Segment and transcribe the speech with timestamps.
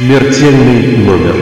[0.00, 1.36] Смертельный номер.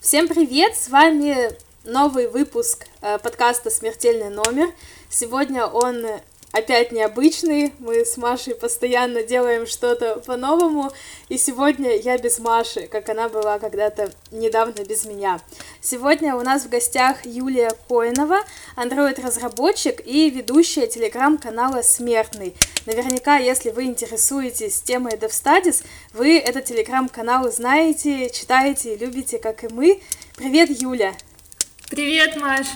[0.00, 0.74] Всем привет!
[0.74, 1.52] С вами
[1.84, 4.72] новый выпуск э, подкаста «Смертельный номер».
[5.08, 6.04] Сегодня он
[6.52, 7.72] опять необычный.
[7.78, 10.92] Мы с Машей постоянно делаем что-то по-новому.
[11.28, 15.40] И сегодня я без Маши, как она была когда-то недавно без меня.
[15.80, 18.40] Сегодня у нас в гостях Юлия Коинова,
[18.76, 22.54] андроид-разработчик и ведущая телеграм-канала «Смертный».
[22.86, 29.68] Наверняка, если вы интересуетесь темой DevStudies, вы этот телеграм-канал знаете, читаете и любите, как и
[29.68, 30.00] мы.
[30.36, 31.14] Привет, Юля!
[31.88, 32.66] Привет, Маш!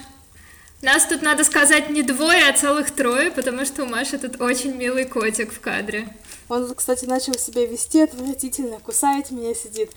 [0.82, 4.74] Нас тут, надо сказать, не двое, а целых трое, потому что у Маши тут очень
[4.74, 6.08] милый котик в кадре.
[6.48, 9.90] Он, кстати, начал себя вести отвратительно, кусает меня, сидит.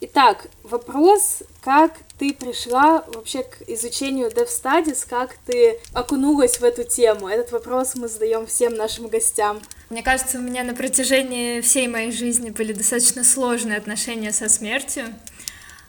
[0.00, 6.84] Итак, вопрос, как ты пришла вообще к изучению Dev Studies, как ты окунулась в эту
[6.84, 7.28] тему?
[7.28, 9.60] Этот вопрос мы задаем всем нашим гостям.
[9.90, 15.06] Мне кажется, у меня на протяжении всей моей жизни были достаточно сложные отношения со смертью.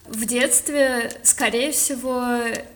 [0.10, 2.26] В детстве, скорее всего,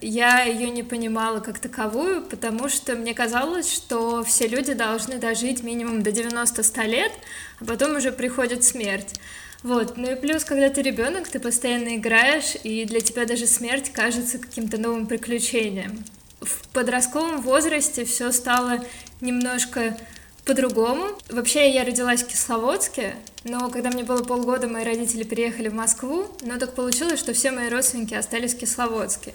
[0.02, 5.64] я ее не понимала как таковую, потому что мне казалось, что все люди должны дожить
[5.64, 7.12] минимум до 90-100 лет,
[7.60, 9.20] а потом уже приходит смерть.
[9.64, 13.92] Вот, ну и плюс, когда ты ребенок, ты постоянно играешь, и для тебя даже смерть
[13.92, 16.06] кажется каким-то новым приключением.
[16.40, 18.86] В подростковом возрасте все стало
[19.22, 19.98] немножко
[20.46, 21.08] по-другому.
[21.30, 26.28] Вообще, я родилась в Кисловодске, но когда мне было полгода, мои родители переехали в Москву,
[26.42, 29.34] но так получилось, что все мои родственники остались в Кисловодске.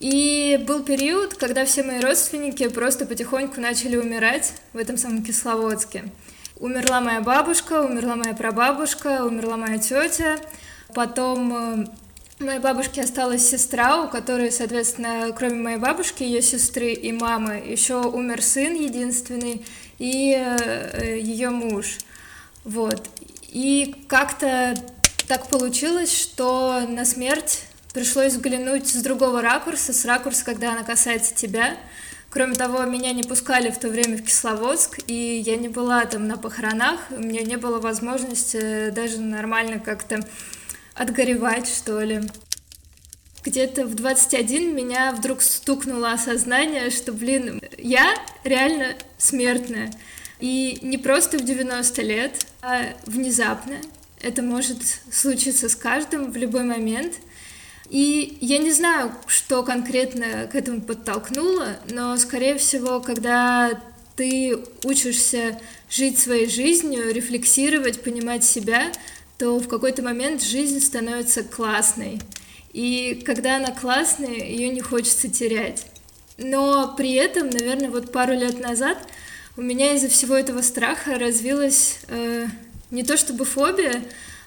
[0.00, 6.04] И был период, когда все мои родственники просто потихоньку начали умирать в этом самом Кисловодске.
[6.56, 10.38] Умерла моя бабушка, умерла моя прабабушка, умерла моя тетя.
[10.94, 11.86] Потом э,
[12.40, 18.02] моей бабушки осталась сестра, у которой, соответственно, кроме моей бабушки, ее сестры и мамы, еще
[18.02, 19.64] умер сын единственный
[19.98, 21.98] и э, ее муж.
[22.64, 23.08] Вот.
[23.48, 24.74] И как-то
[25.28, 31.34] так получилось, что на смерть пришлось взглянуть с другого ракурса, с ракурса, когда она касается
[31.34, 31.76] тебя.
[32.30, 36.26] Кроме того, меня не пускали в то время в Кисловодск, и я не была там
[36.26, 40.26] на похоронах, у меня не было возможности даже нормально как-то
[40.94, 42.22] отгоревать, что ли.
[43.44, 49.90] Где-то в 21 меня вдруг стукнуло осознание, что, блин, я реально смертная.
[50.42, 53.76] И не просто в 90 лет, а внезапно.
[54.20, 57.14] Это может случиться с каждым в любой момент.
[57.88, 63.80] И я не знаю, что конкретно к этому подтолкнуло, но, скорее всего, когда
[64.16, 68.90] ты учишься жить своей жизнью, рефлексировать, понимать себя,
[69.38, 72.18] то в какой-то момент жизнь становится классной.
[72.72, 75.86] И когда она классная, ее не хочется терять.
[76.36, 78.98] Но при этом, наверное, вот пару лет назад
[79.56, 82.46] у меня из-за всего этого страха развилась э,
[82.90, 84.02] не то чтобы фобия,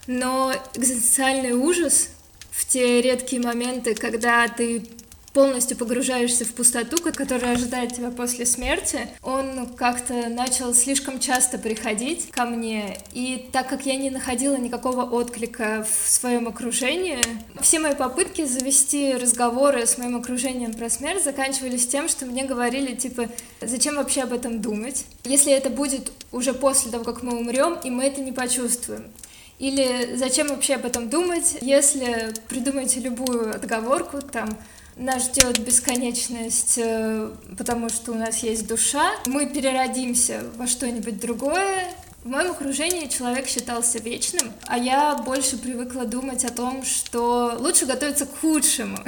[0.08, 2.10] но экзистенциальный ужас
[2.52, 4.88] в те редкие моменты, когда ты
[5.36, 12.32] полностью погружаешься в пустоту, которая ожидает тебя после смерти, он как-то начал слишком часто приходить
[12.32, 12.98] ко мне.
[13.14, 17.20] И так как я не находила никакого отклика в своем окружении,
[17.60, 22.96] все мои попытки завести разговоры с моим окружением про смерть заканчивались тем, что мне говорили,
[22.96, 23.28] типа,
[23.62, 27.90] зачем вообще об этом думать, если это будет уже после того, как мы умрем, и
[27.90, 29.04] мы это не почувствуем.
[29.60, 34.58] Или зачем вообще об этом думать, если придумаете любую отговорку, там,
[34.96, 39.12] нас ждет бесконечность, э, потому что у нас есть душа.
[39.26, 41.92] Мы переродимся во что-нибудь другое.
[42.24, 47.86] В моем окружении человек считался вечным, а я больше привыкла думать о том, что лучше
[47.86, 48.98] готовиться к худшему.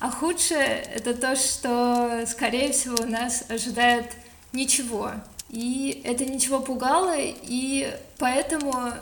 [0.00, 4.10] А худшее— это то, что, скорее всего, нас ожидает
[4.52, 5.12] ничего.
[5.48, 8.92] И это ничего пугало, и поэтому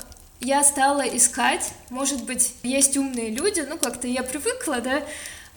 [0.41, 5.03] я стала искать, может быть, есть умные люди, ну как-то я привыкла, да,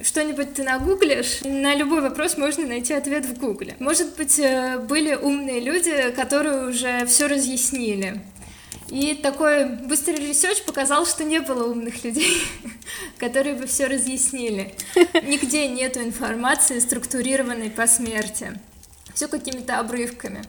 [0.02, 3.76] что-нибудь ты нагуглишь, на любой вопрос можно найти ответ в гугле.
[3.80, 8.22] Может быть, э, были умные люди, которые уже все разъяснили.
[8.90, 12.38] И такой быстрый research показал, что не было умных людей,
[13.18, 14.76] которые бы все разъяснили.
[15.24, 18.60] Нигде нету информации, структурированной по смерти.
[19.14, 20.42] Все какими-то обрывками.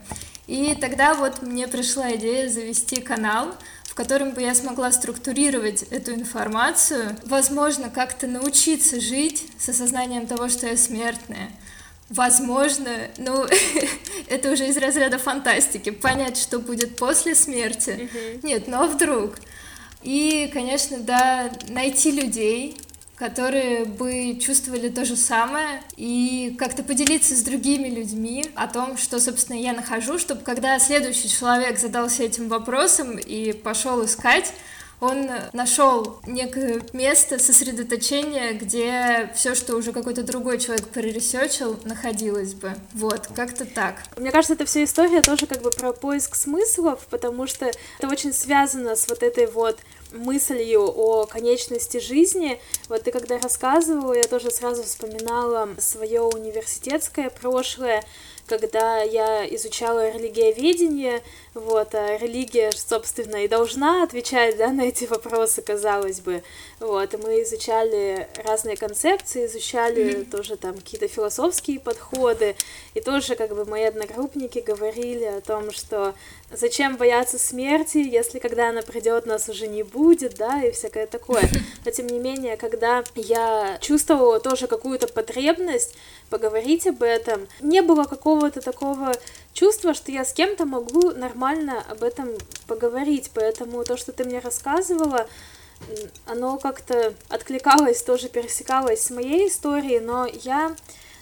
[0.47, 3.55] И тогда вот мне пришла идея завести канал,
[3.97, 10.67] котором бы я смогла структурировать эту информацию, возможно, как-то научиться жить с осознанием того, что
[10.67, 11.51] я смертная.
[12.11, 13.47] Возможно, ну,
[14.29, 18.09] это уже из разряда фантастики, понять, что будет после смерти.
[18.43, 19.37] Нет, но вдруг.
[20.03, 22.77] И, конечно, да, найти людей,
[23.17, 29.19] которые бы чувствовали то же самое, и как-то поделиться с другими людьми о том, что,
[29.19, 34.53] собственно, я нахожу, чтобы когда следующий человек задался этим вопросом и пошел искать,
[35.01, 42.75] он нашел некое место сосредоточения, где все, что уже какой-то другой человек проресечил, находилось бы.
[42.95, 43.97] Вот, как-то так.
[44.17, 48.33] Мне кажется, эта вся история тоже как бы про поиск смыслов, потому что это очень
[48.33, 49.79] связано с вот этой вот
[50.13, 52.61] мыслью о конечности жизни.
[52.89, 58.05] Вот ты когда рассказывала, я тоже сразу вспоминала свое университетское прошлое,
[58.47, 61.23] когда я изучала религиоведение,
[61.57, 66.43] вот, а религия, собственно, и должна отвечать, да, на эти вопросы, казалось бы,
[66.81, 70.31] вот, и мы изучали разные концепции, изучали mm-hmm.
[70.31, 72.57] тоже там какие-то философские подходы,
[72.93, 76.15] и тоже, как бы, мои одногруппники говорили о том, что
[76.53, 81.49] зачем бояться смерти, если когда она придет, нас уже не будет, да, и всякое такое.
[81.85, 85.95] Но тем не менее, когда я чувствовала тоже какую-то потребность
[86.29, 89.13] поговорить об этом, не было какого-то такого
[89.57, 92.29] чувства, что я с кем-то могу нормально об этом
[92.67, 95.27] поговорить, поэтому то, что ты мне рассказывала,
[96.27, 100.77] оно как-то откликалось, тоже пересекалось с моей историей, но я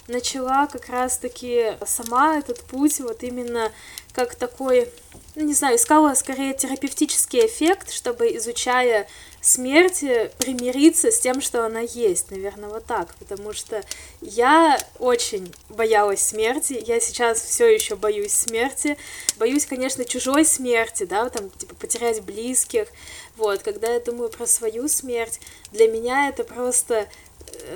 [0.09, 3.73] начала как раз-таки сама этот путь вот именно
[4.13, 4.89] как такой,
[5.35, 9.09] ну, не знаю, искала скорее терапевтический эффект, чтобы, изучая
[9.45, 10.01] смерть,
[10.39, 13.83] примириться с тем, что она есть, наверное, вот так, потому что
[14.23, 18.97] я очень боялась смерти, я сейчас все еще боюсь смерти,
[19.37, 22.89] боюсь, конечно, чужой смерти, да, там, типа, потерять близких,
[23.37, 25.41] вот, когда я думаю про свою смерть,
[25.73, 27.07] для меня это просто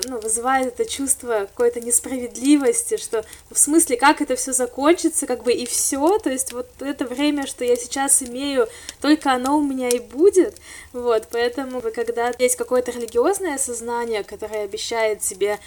[0.07, 5.53] ну, вызывает это чувство какой-то несправедливости, что в смысле, как это все закончится, как бы
[5.53, 8.67] и все, то есть вот это время, что я сейчас имею,
[9.01, 10.55] только оно у меня и будет,
[10.93, 15.59] вот, поэтому когда есть какое-то религиозное сознание, которое обещает себе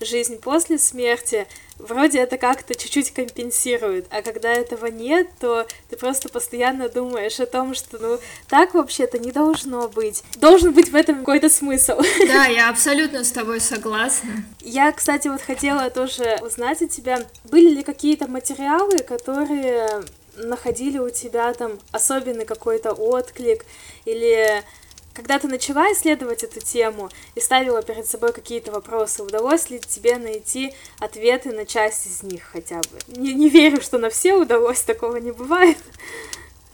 [0.00, 1.46] жизнь после смерти,
[1.78, 7.46] вроде это как-то чуть-чуть компенсирует, а когда этого нет, то ты просто постоянно думаешь о
[7.46, 8.18] том, что ну
[8.48, 10.22] так вообще-то не должно быть.
[10.36, 12.00] Должен быть в этом какой-то смысл.
[12.26, 14.44] Да, я абсолютно с тобой согласна.
[14.60, 20.02] Я, кстати, вот хотела тоже узнать у тебя, были ли какие-то материалы, которые
[20.36, 23.64] находили у тебя там особенный какой-то отклик
[24.04, 24.62] или
[25.18, 30.16] когда ты начала исследовать эту тему и ставила перед собой какие-то вопросы, удалось ли тебе
[30.16, 33.16] найти ответы на часть из них хотя бы?
[33.20, 35.78] Не, не верю, что на все удалось, такого не бывает.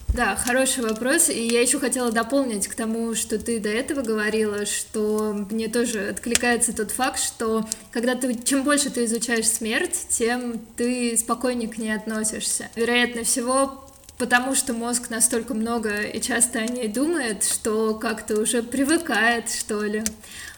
[0.08, 1.31] Да, хороший вопрос.
[1.31, 6.11] И я еще хотела дополнить к тому, что ты до этого говорила, что мне тоже
[6.11, 11.79] откликается тот факт, что когда ты, чем больше ты изучаешь смерть, тем ты спокойнее к
[11.79, 12.69] ней относишься.
[12.76, 13.85] Вероятно всего,
[14.24, 19.82] потому что мозг настолько много и часто о ней думает, что как-то уже привыкает, что
[19.82, 20.02] ли.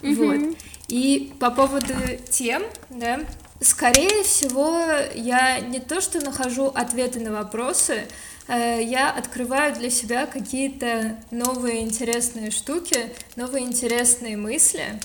[0.03, 0.15] Mm-hmm.
[0.15, 0.57] Вот.
[0.87, 1.93] И по поводу
[2.31, 3.19] тем, да,
[3.61, 4.81] скорее всего,
[5.17, 8.07] я не то что нахожу ответы на вопросы,
[8.47, 15.01] э, я открываю для себя какие-то новые интересные штуки, новые интересные мысли.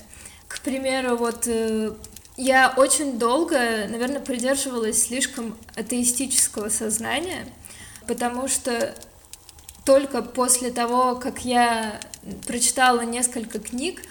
[0.46, 1.94] К примеру, вот э,
[2.36, 7.44] я очень долго, наверное, придерживалась слишком атеистического сознания—
[8.12, 8.94] потому что
[9.86, 11.98] только после того, как я
[12.46, 14.02] прочитала несколько книг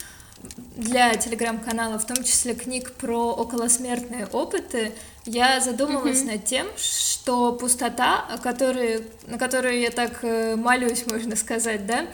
[0.76, 4.92] для телеграм-канала, в том числе книг про околосмертные опыты,
[5.26, 6.32] я задумалась mm-hmm.
[6.32, 12.08] над тем, что пустота, о которой, на которую я так э, молюсь, можно сказать, да,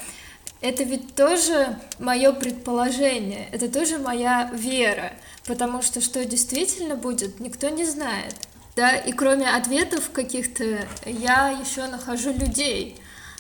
[0.60, 5.14] это ведь тоже мое предположение, это тоже моя вера,
[5.46, 8.36] потому что что действительно будет, никто не знает
[8.78, 12.96] да, и кроме ответов каких-то, я еще нахожу людей.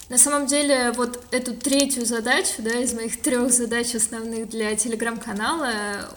[0.09, 6.09] На самом деле, вот эту третью задачу, да, из моих трех задач основных для телеграм-канала,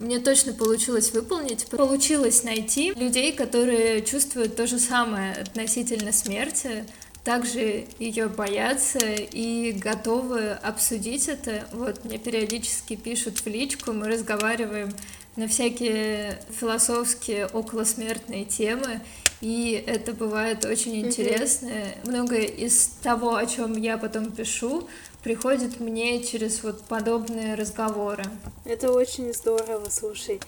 [0.00, 1.66] мне точно получилось выполнить.
[1.66, 6.86] Получилось найти людей, которые чувствуют то же самое относительно смерти,
[7.24, 11.68] также ее боятся и готовы обсудить это.
[11.72, 14.94] Вот мне периодически пишут в личку, мы разговариваем
[15.36, 19.00] на всякие философские околосмертные темы,
[19.40, 21.68] и это бывает очень интересно.
[21.68, 22.10] Mm-hmm.
[22.10, 24.88] Многое из того, о чем я потом пишу,
[25.22, 28.24] приходит мне через вот подобные разговоры.
[28.64, 30.40] Это очень здорово, слушай.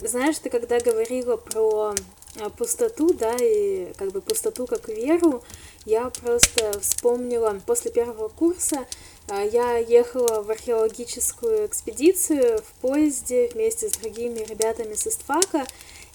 [0.00, 1.94] Знаешь, ты когда говорила про
[2.40, 5.44] а, пустоту, да, и как бы пустоту как веру,
[5.84, 8.86] я просто вспомнила после первого курса
[9.40, 15.64] я ехала в археологическую экспедицию в поезде вместе с другими ребятами с Истфака,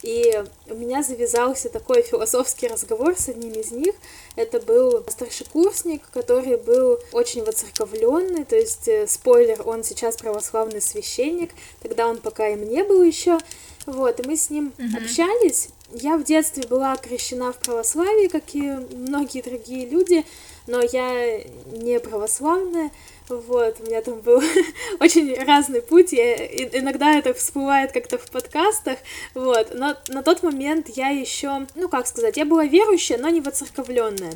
[0.04, 3.96] И у меня завязался такой философский разговор с одним из них.
[4.36, 11.52] Это был старшекурсник, который был очень воцерковленный, то есть, э, спойлер, он сейчас православный священник,
[11.82, 13.40] тогда он пока им не был еще.
[13.88, 15.04] Вот, и мы с ним mm-hmm.
[15.04, 15.70] общались.
[15.94, 20.26] Я в детстве была крещена в православии, как и многие другие люди,
[20.68, 22.92] но я не православная.
[23.30, 24.42] Вот, у меня там был
[25.00, 26.36] очень разный путь, я,
[26.80, 29.00] иногда это всплывает как-то в подкастах,
[29.34, 33.42] вот, но на тот момент я еще, ну как сказать, я была верующая, но не
[33.42, 34.34] воцерковленная.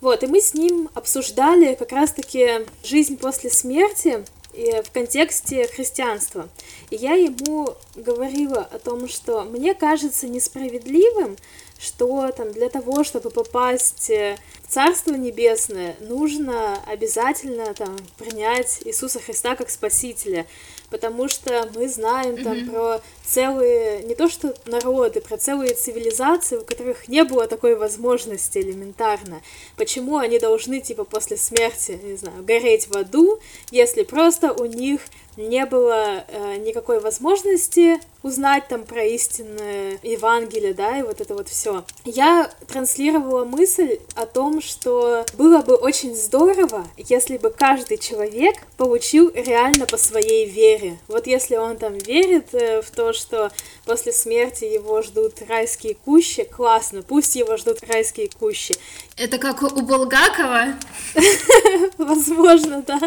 [0.00, 6.48] Вот, и мы с ним обсуждали как раз-таки жизнь после смерти, и в контексте христианства.
[6.90, 11.36] И я ему говорила о том, что мне кажется несправедливым,
[11.80, 19.18] что там для того, чтобы попасть э, в Царство Небесное, нужно обязательно там принять Иисуса
[19.18, 20.46] Христа как Спасителя,
[20.90, 22.70] потому что мы знаем там mm-hmm.
[22.70, 28.58] про целые, не то что народы, про целые цивилизации, у которых не было такой возможности
[28.58, 29.40] элементарно.
[29.76, 35.00] Почему они должны, типа, после смерти, не знаю, гореть в аду, если просто у них
[35.48, 41.48] не было э, никакой возможности узнать там про истинное Евангелие, да, и вот это вот
[41.48, 41.84] все.
[42.04, 49.30] Я транслировала мысль о том, что было бы очень здорово, если бы каждый человек получил
[49.34, 50.98] реально по своей вере.
[51.08, 53.50] Вот если он там верит э, в то, что
[53.86, 58.74] после смерти его ждут райские кущи, классно, пусть его ждут райские кущи.
[59.16, 60.74] Это как у Булгакова?
[61.98, 63.00] Возможно, да.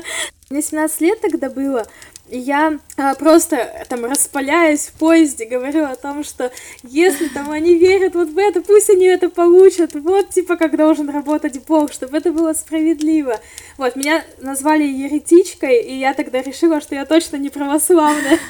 [0.49, 1.87] Мне 17 лет тогда было,
[2.29, 6.51] и я а, просто там распаляюсь в поезде, говорю о том, что
[6.83, 11.09] если там они верят вот в это, пусть они это получат, вот типа как должен
[11.09, 13.39] работать Бог, чтобы это было справедливо.
[13.77, 18.39] Вот, меня назвали еретичкой, и я тогда решила, что я точно не православная.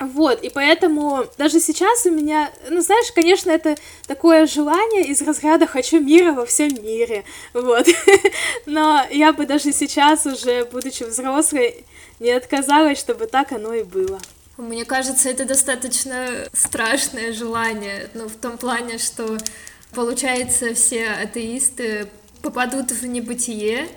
[0.00, 5.66] Вот, и поэтому даже сейчас у меня, ну, знаешь, конечно, это такое желание из разряда
[5.66, 7.86] «хочу мира во всем мире», вот.
[8.68, 11.86] Но я бы даже сейчас уже, будучи взрослой,
[12.20, 14.20] не отказалась, чтобы так оно и было.
[14.58, 19.38] Мне кажется, это достаточно страшное желание, ну, в том плане, что,
[19.94, 22.08] получается, все атеисты
[22.42, 23.88] попадут в небытие.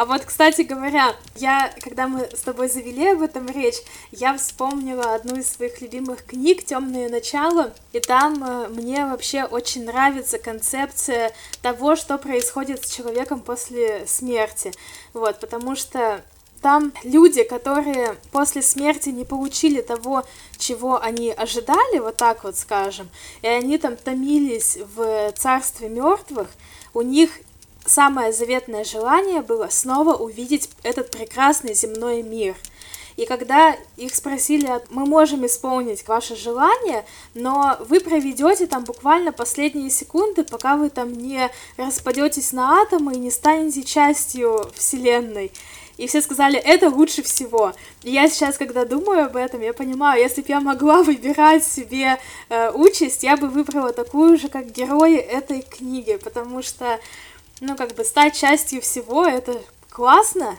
[0.00, 5.14] А вот, кстати говоря, я, когда мы с тобой завели об этом речь, я вспомнила
[5.14, 11.34] одну из своих любимых книг «Темное начало», и там э, мне вообще очень нравится концепция
[11.60, 14.72] того, что происходит с человеком после смерти,
[15.12, 16.24] вот, потому что
[16.62, 20.24] там люди, которые после смерти не получили того,
[20.56, 23.10] чего они ожидали, вот так вот скажем,
[23.42, 26.48] и они там томились в царстве мертвых,
[26.94, 27.30] у них
[27.84, 32.54] самое заветное желание было снова увидеть этот прекрасный земной мир.
[33.16, 39.90] И когда их спросили, мы можем исполнить ваше желание, но вы проведете там буквально последние
[39.90, 45.52] секунды, пока вы там не распадетесь на атомы и не станете частью Вселенной
[46.00, 47.74] и все сказали, это лучше всего.
[48.02, 52.18] И я сейчас, когда думаю об этом, я понимаю, если бы я могла выбирать себе
[52.48, 56.98] э, участь, я бы выбрала такую же, как герои этой книги, потому что,
[57.60, 60.56] ну, как бы стать частью всего, это классно.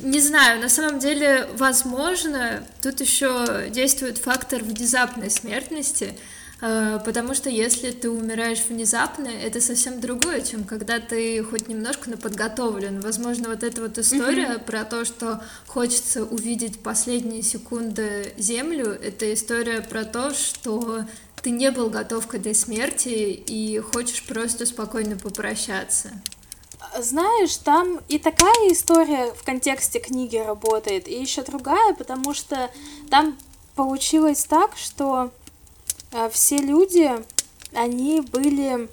[0.00, 6.14] Не знаю, на самом деле, возможно, тут еще действует фактор внезапной смертности,
[6.66, 12.08] Э, потому что если ты умираешь внезапно, это совсем другое, чем когда ты хоть немножко
[12.08, 13.00] на подготовлен.
[13.00, 14.64] Возможно, вот эта вот история mm-hmm.
[14.64, 21.04] про то, что хочется увидеть последние секунды Землю, это история про то, что
[21.44, 23.08] ты не был готов к этой смерти
[23.46, 26.10] и хочешь просто спокойно попрощаться.
[26.98, 32.70] Знаешь, там и такая история в контексте книги работает, и еще другая, потому что
[33.10, 33.36] там
[33.74, 35.32] получилось так, что
[36.12, 37.10] а, все люди,
[37.74, 38.88] они были,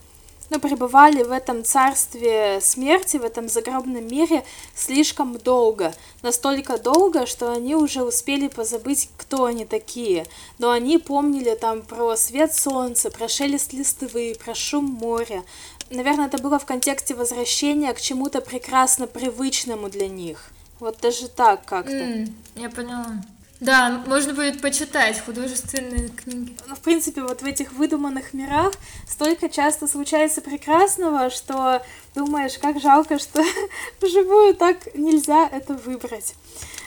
[0.52, 4.44] ну, пребывали в этом царстве смерти, в этом загробном мире
[4.76, 5.94] слишком долго.
[6.24, 10.26] Настолько долго, что они уже успели позабыть, кто они такие.
[10.60, 15.44] Но они помнили там про свет солнца, про шелест листвы, про шум моря.
[15.90, 20.52] Наверное, это было в контексте возвращения к чему-то прекрасно привычному для них.
[20.82, 21.94] Вот даже так как-то.
[21.94, 23.24] Mm, я поняла.
[23.62, 26.58] Да, можно будет почитать художественные книги.
[26.68, 28.74] Ну, в принципе, вот в этих выдуманных мирах
[29.08, 31.84] столько часто случается прекрасного, что
[32.16, 33.44] думаешь, как жалко, что
[34.02, 36.34] вживую так нельзя это выбрать.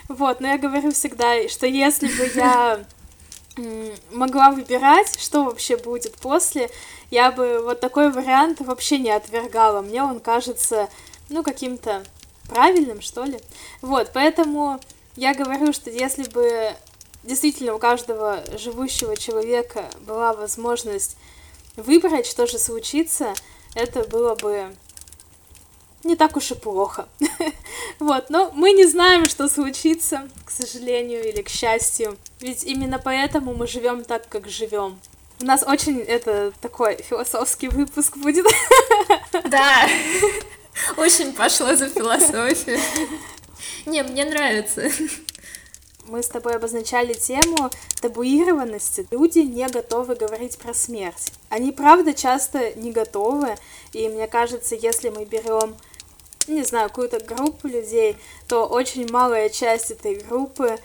[0.09, 2.85] Вот, но я говорю всегда, что если бы я
[4.11, 6.69] могла выбирать, что вообще будет после,
[7.09, 9.81] я бы вот такой вариант вообще не отвергала.
[9.81, 10.89] Мне он кажется,
[11.29, 12.03] ну, каким-то
[12.49, 13.39] правильным, что ли.
[13.81, 14.81] Вот, поэтому
[15.17, 16.75] я говорю, что если бы
[17.23, 21.17] действительно у каждого живущего человека была возможность
[21.77, 23.35] выбрать, что же случится,
[23.75, 24.75] это было бы
[26.05, 27.09] не так уж и плохо.
[27.99, 32.19] вот, но мы не знаем, что случится, к сожалению или к счастью.
[32.41, 35.01] Ведь именно поэтому мы живем так, как живем.
[35.41, 38.47] У нас очень это такой философский выпуск будет.
[39.45, 39.89] да,
[40.97, 42.79] очень пошло за философию.
[43.87, 44.91] Не, мне нравится.
[46.07, 49.07] Мы с тобой обозначали тему табуированности.
[49.11, 51.33] Люди не готовы говорить про смерть.
[51.49, 53.57] Они, правда, часто не готовы.
[53.93, 55.77] И мне кажется, если мы берем
[56.47, 58.17] не знаю, какую-то группу людей,
[58.49, 60.79] то очень малая часть этой группы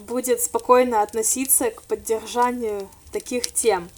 [0.00, 3.88] будет спокойно относиться к поддержанию таких тем.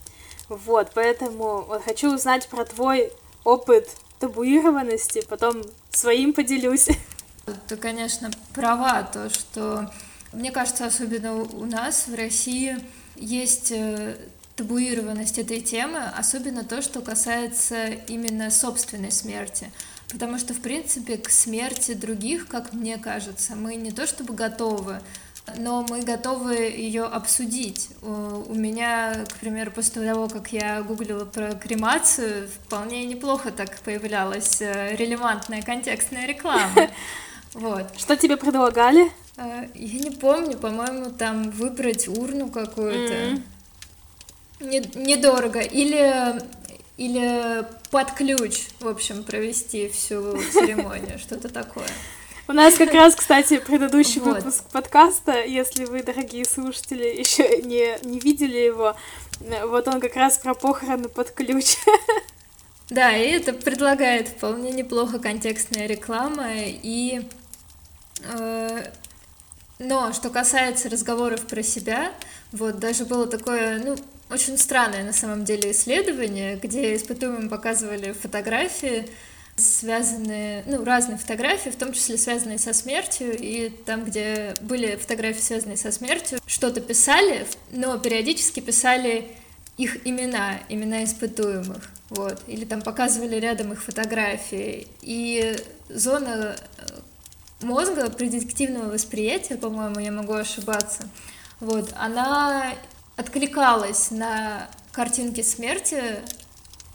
[0.49, 3.13] Вот, поэтому вот хочу узнать про твой
[3.45, 6.89] опыт табуированности, потом своим поделюсь.
[7.67, 9.93] Ты, конечно, права, то, что,
[10.33, 12.77] мне кажется, особенно у нас в России
[13.17, 14.17] есть э,
[14.57, 19.71] табуированность этой темы, особенно то, что касается именно собственной смерти.
[20.13, 25.01] Потому что, в принципе, к смерти других, как мне кажется, мы не то чтобы готовы,
[25.57, 27.89] но мы готовы ее обсудить.
[28.03, 34.61] У меня, к примеру, после того, как я гуглила про кремацию, вполне неплохо так появлялась
[34.61, 36.91] э, релевантная контекстная реклама.
[37.55, 37.87] Вот.
[37.99, 39.11] Что тебе предлагали?
[39.37, 43.43] Э, я не помню, по-моему, там выбрать урну какую-то.
[44.61, 44.99] Mm-hmm.
[44.99, 45.61] Недорого.
[45.61, 46.41] Или
[47.01, 51.89] или под ключ, в общем, провести всю церемонию, что-то такое.
[52.47, 54.37] У нас как раз, кстати, предыдущий вот.
[54.37, 58.97] выпуск подкаста, если вы, дорогие слушатели, еще не, не видели его,
[59.65, 61.77] вот он как раз про похороны под ключ.
[62.91, 67.23] Да, и это предлагает вполне неплохо контекстная реклама, и...
[68.25, 68.91] Э,
[69.79, 72.13] но что касается разговоров про себя,
[72.53, 73.97] вот даже было такое, ну,
[74.31, 79.09] очень странное на самом деле исследование, где испытуемым показывали фотографии,
[79.57, 85.41] связанные, ну, разные фотографии, в том числе связанные со смертью, и там, где были фотографии,
[85.41, 89.29] связанные со смертью, что-то писали, но периодически писали
[89.77, 95.57] их имена, имена испытуемых, вот, или там показывали рядом их фотографии, и
[95.89, 96.57] зона
[97.63, 101.09] мозга предиктивного восприятия, по-моему, я могу ошибаться,
[101.61, 102.73] вот, она
[103.17, 106.21] откликалась на картинки смерти,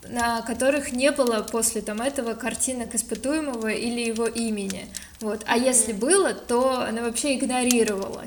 [0.09, 4.87] на которых не было после там, этого картинок испытуемого или его имени.
[5.19, 5.43] Вот.
[5.47, 8.25] А если было, то она вообще игнорировала.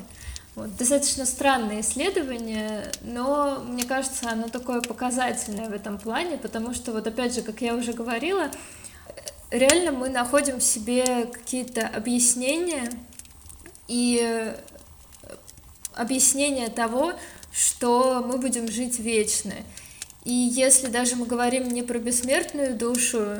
[0.55, 0.74] Вот.
[0.77, 7.07] Достаточно странное исследование, но мне кажется, оно такое показательное в этом плане, потому что, вот
[7.07, 8.51] опять же, как я уже говорила,
[9.51, 12.91] реально мы находим в себе какие-то объяснения
[13.87, 14.55] и
[15.95, 17.13] объяснение того,
[17.53, 19.55] что мы будем жить вечно.
[20.25, 23.39] И если даже мы говорим не про бессмертную душу,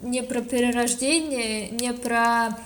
[0.00, 2.58] не про перерождение, не про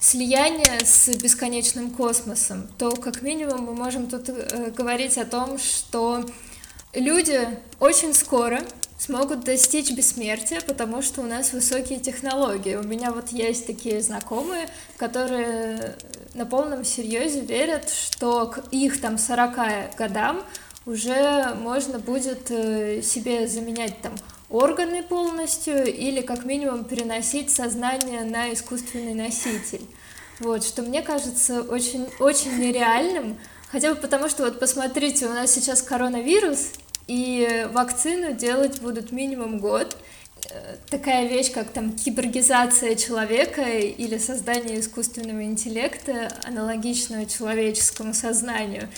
[0.00, 6.24] слияние с бесконечным космосом, то как минимум мы можем тут э, говорить о том, что
[6.92, 7.48] люди
[7.80, 8.62] очень скоро
[8.98, 12.76] смогут достичь бессмертия, потому что у нас высокие технологии.
[12.76, 15.96] У меня вот есть такие знакомые, которые
[16.34, 20.42] на полном серьезе верят, что к их там 40 годам
[20.86, 24.14] уже можно будет э, себе заменять там
[24.48, 29.82] органы полностью или как минимум переносить сознание на искусственный носитель.
[30.38, 33.38] Вот, что мне кажется очень, очень нереальным,
[33.70, 36.72] хотя бы потому, что вот посмотрите, у нас сейчас коронавирус,
[37.06, 39.96] и вакцину делать будут минимум год.
[40.50, 48.88] Э, такая вещь, как там киборгизация человека или создание искусственного интеллекта, аналогичного человеческому сознанию,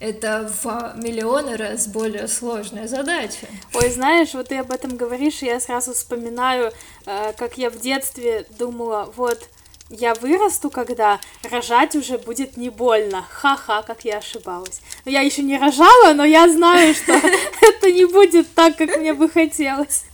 [0.00, 3.46] это в миллионы раз более сложная задача.
[3.74, 6.72] Ой, знаешь, вот ты об этом говоришь, и я сразу вспоминаю,
[7.06, 9.48] э, как я в детстве думала, вот
[9.90, 11.20] я вырасту, когда
[11.50, 13.24] рожать уже будет не больно.
[13.30, 14.80] Ха-ха, как я ошибалась.
[15.04, 17.12] Но я еще не рожала, но я знаю, что
[17.60, 20.04] это не будет так, как мне бы хотелось.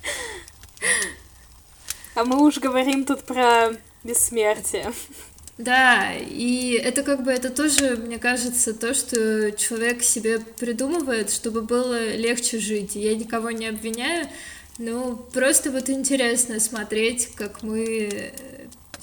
[2.14, 3.72] А мы уж говорим тут про
[4.04, 4.92] бессмертие.
[5.56, 11.62] Да, и это как бы это тоже, мне кажется, то, что человек себе придумывает, чтобы
[11.62, 12.96] было легче жить.
[12.96, 14.28] Я никого не обвиняю,
[14.78, 18.32] но просто вот интересно смотреть, как мы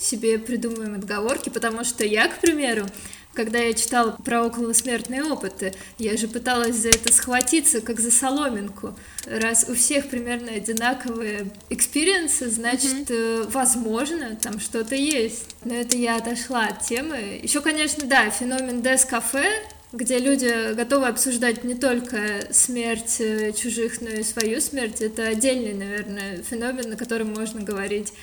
[0.01, 2.85] себе придумываем отговорки, потому что я, к примеру,
[3.33, 8.93] когда я читала про околосмертные опыты, я же пыталась за это схватиться, как за соломинку.
[9.25, 13.51] Раз у всех примерно одинаковые experience ы, значит, mm-hmm.
[13.51, 15.55] возможно, там что-то есть.
[15.63, 17.39] Но это я отошла от темы.
[17.41, 19.45] Еще, конечно, да, феномен Death Cafe,
[19.93, 25.01] где люди готовы обсуждать не только смерть э, чужих, но и свою смерть.
[25.01, 28.13] Это отдельный, наверное, феномен, о котором можно говорить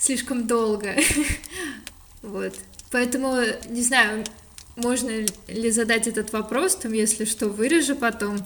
[0.00, 0.96] слишком долго.
[2.22, 2.52] Вот.
[2.90, 3.34] Поэтому,
[3.70, 4.24] не знаю,
[4.76, 5.10] можно
[5.48, 8.36] ли задать этот вопрос, там, если что, вырежу потом.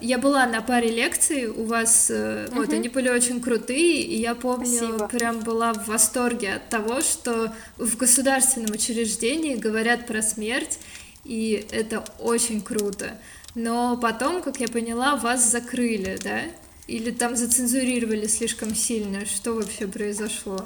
[0.00, 2.54] Я была на паре лекций у вас, uh-huh.
[2.54, 5.08] вот, они были очень крутые, и я помню, Спасибо.
[5.08, 10.78] прям была в восторге от того, что в государственном учреждении говорят про смерть,
[11.24, 13.18] и это очень круто.
[13.56, 16.42] Но потом, как я поняла, вас закрыли, да?
[16.86, 19.26] Или там зацензурировали слишком сильно?
[19.26, 20.64] Что вообще произошло?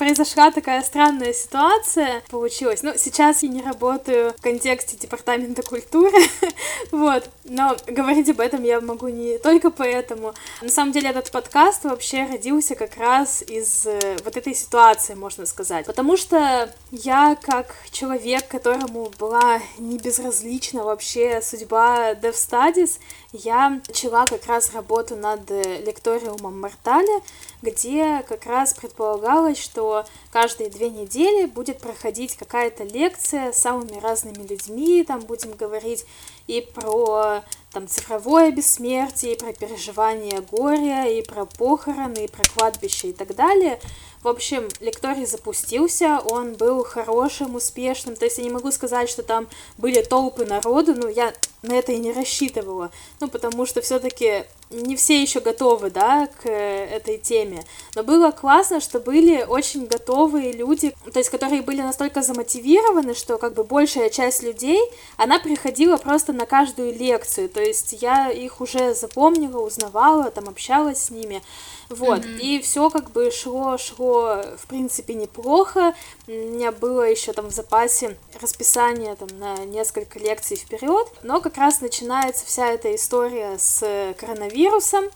[0.00, 2.82] Произошла такая странная ситуация, получилась.
[2.82, 6.16] Ну, сейчас я не работаю в контексте департамента культуры,
[6.90, 10.32] вот, но говорить об этом я могу не только поэтому.
[10.62, 15.44] На самом деле этот подкаст вообще родился как раз из э, вот этой ситуации, можно
[15.44, 15.84] сказать.
[15.84, 22.92] Потому что я как человек, которому была не безразлична вообще судьба Dev Studies,
[23.32, 27.22] я начала как раз работу над лекториумом Мортале,
[27.62, 34.46] где как раз предполагалось, что каждые две недели будет проходить какая-то лекция с самыми разными
[34.46, 36.04] людьми, там будем говорить
[36.46, 43.10] и про там цифровое бессмертие, и про переживание горя, и про похороны, и про кладбище
[43.10, 43.78] и так далее.
[44.22, 49.22] В общем, лекторий запустился, он был хорошим, успешным, то есть я не могу сказать, что
[49.22, 54.44] там были толпы народу, но я на это и не рассчитывала, ну, потому что все-таки
[54.70, 57.64] не все еще готовы, да, к этой теме.
[57.94, 63.38] Но было классно, что были очень готовые люди, то есть которые были настолько замотивированы, что
[63.38, 64.80] как бы большая часть людей,
[65.16, 71.04] она приходила просто на каждую лекцию, то есть я их уже запомнила, узнавала, там общалась
[71.04, 71.42] с ними.
[71.90, 72.38] Вот, mm-hmm.
[72.38, 75.92] и все как бы шло, шло, в принципе, неплохо.
[76.28, 81.56] У меня было еще там в запасе расписание там на несколько лекций вперед, но как
[81.56, 85.06] раз начинается вся эта история с коронавирусом.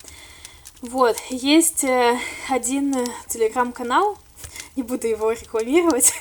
[0.83, 2.19] Вот, есть э,
[2.51, 2.95] один
[3.29, 4.19] телеграм-канал,
[4.75, 6.13] не буду его рекламировать,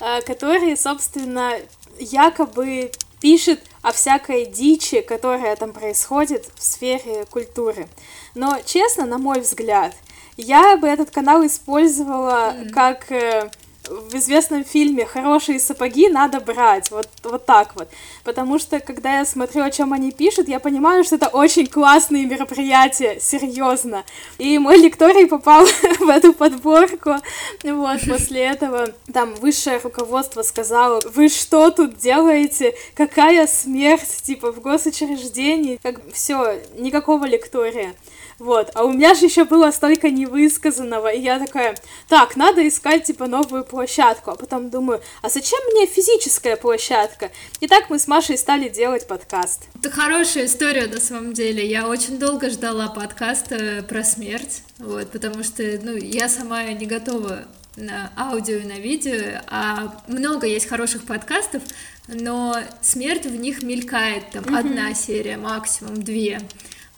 [0.00, 1.52] э, который, собственно,
[1.98, 2.90] якобы
[3.22, 7.88] пишет о всякой дичи, которая там происходит в сфере культуры.
[8.34, 9.94] Но, честно, на мой взгляд,
[10.36, 12.70] я бы этот канал использовала mm.
[12.70, 13.48] как э,
[13.88, 17.88] в известном фильме «Хорошие сапоги надо брать», вот, вот так вот.
[18.24, 22.26] Потому что, когда я смотрю, о чем они пишут, я понимаю, что это очень классные
[22.26, 24.04] мероприятия, серьезно.
[24.38, 25.66] И мой лекторий попал
[26.00, 27.16] в эту подборку,
[27.64, 34.60] вот, после этого там высшее руководство сказало, вы что тут делаете, какая смерть, типа, в
[34.60, 37.94] госучреждении, как все, никакого лектория.
[38.42, 41.76] Вот, а у меня же еще было столько невысказанного, и я такая,
[42.08, 47.30] так, надо искать, типа, новую площадку, а потом думаю, а зачем мне физическая площадка?
[47.60, 49.68] И так мы с Машей стали делать подкаст.
[49.76, 55.44] Это хорошая история, на самом деле, я очень долго ждала подкаста про смерть, вот, потому
[55.44, 57.44] что, ну, я сама не готова
[57.76, 61.62] на аудио и на видео, а много есть хороших подкастов,
[62.08, 64.58] но смерть в них мелькает, там, mm-hmm.
[64.58, 66.40] одна серия, максимум две.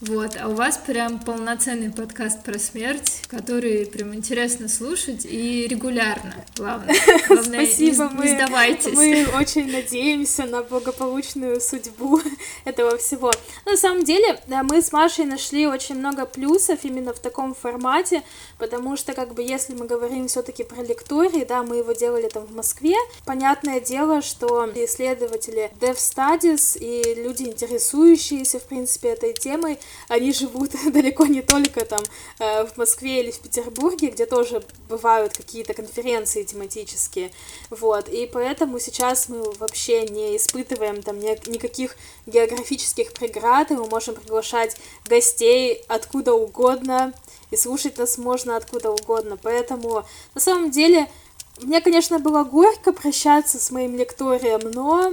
[0.06, 6.34] Вот, а у вас прям полноценный подкаст про смерть, который прям интересно слушать и регулярно,
[6.56, 6.94] главное.
[7.28, 8.92] главное Спасибо, не, не сдавайтесь.
[8.92, 12.20] Мы очень надеемся на благополучную судьбу
[12.66, 13.32] этого всего.
[13.64, 18.22] Но на самом деле, мы с Машей нашли очень много плюсов именно в таком формате,
[18.58, 22.44] потому что, как бы, если мы говорим все-таки про лекторий, да, мы его делали там
[22.44, 29.78] в Москве, понятное дело, что исследователи Dev Studies и люди, интересующиеся, в принципе, этой темой,
[30.08, 32.02] они живут далеко не только там
[32.38, 37.30] э, в Москве или в Петербурге, где тоже бывают какие-то конференции тематические,
[37.70, 44.14] вот, и поэтому сейчас мы вообще не испытываем там никаких географических преград, и мы можем
[44.14, 44.76] приглашать
[45.06, 47.12] гостей откуда угодно,
[47.50, 50.04] и слушать нас можно откуда угодно, поэтому
[50.34, 51.08] на самом деле
[51.62, 55.12] мне, конечно, было горько прощаться с моим лекторием, но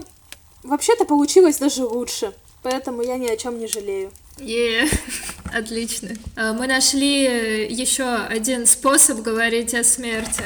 [0.63, 4.11] вообще-то получилось даже лучше, поэтому я ни о чем не жалею.
[4.41, 4.89] Yeah.
[5.53, 6.09] Отлично.
[6.35, 10.43] А, мы нашли еще один способ говорить о смерти.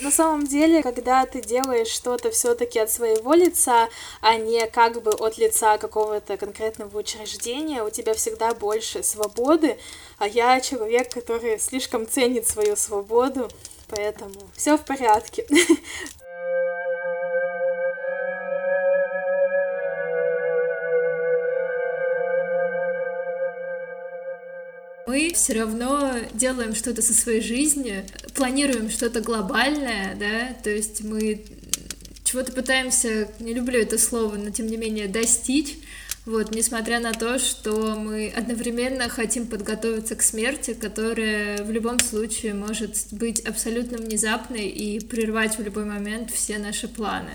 [0.00, 3.88] На самом деле, когда ты делаешь что-то все-таки от своего лица,
[4.20, 9.76] а не как бы от лица какого-то конкретного учреждения, у тебя всегда больше свободы,
[10.18, 13.50] а я человек, который слишком ценит свою свободу,
[13.88, 15.44] поэтому все в порядке.
[25.08, 31.42] мы все равно делаем что-то со своей жизнью, планируем что-то глобальное, да, то есть мы
[32.24, 35.78] чего-то пытаемся, не люблю это слово, но тем не менее достичь,
[36.26, 42.52] вот, несмотря на то, что мы одновременно хотим подготовиться к смерти, которая в любом случае
[42.52, 47.30] может быть абсолютно внезапной и прервать в любой момент все наши планы.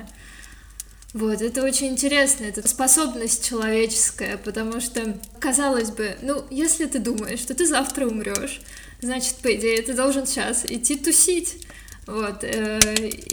[1.14, 7.40] Вот, это очень интересно, это способность человеческая, потому что, казалось бы, ну, если ты думаешь,
[7.40, 8.62] что ты завтра умрешь,
[9.00, 11.68] значит, по идее, ты должен сейчас идти тусить.
[12.06, 12.80] Вот, э,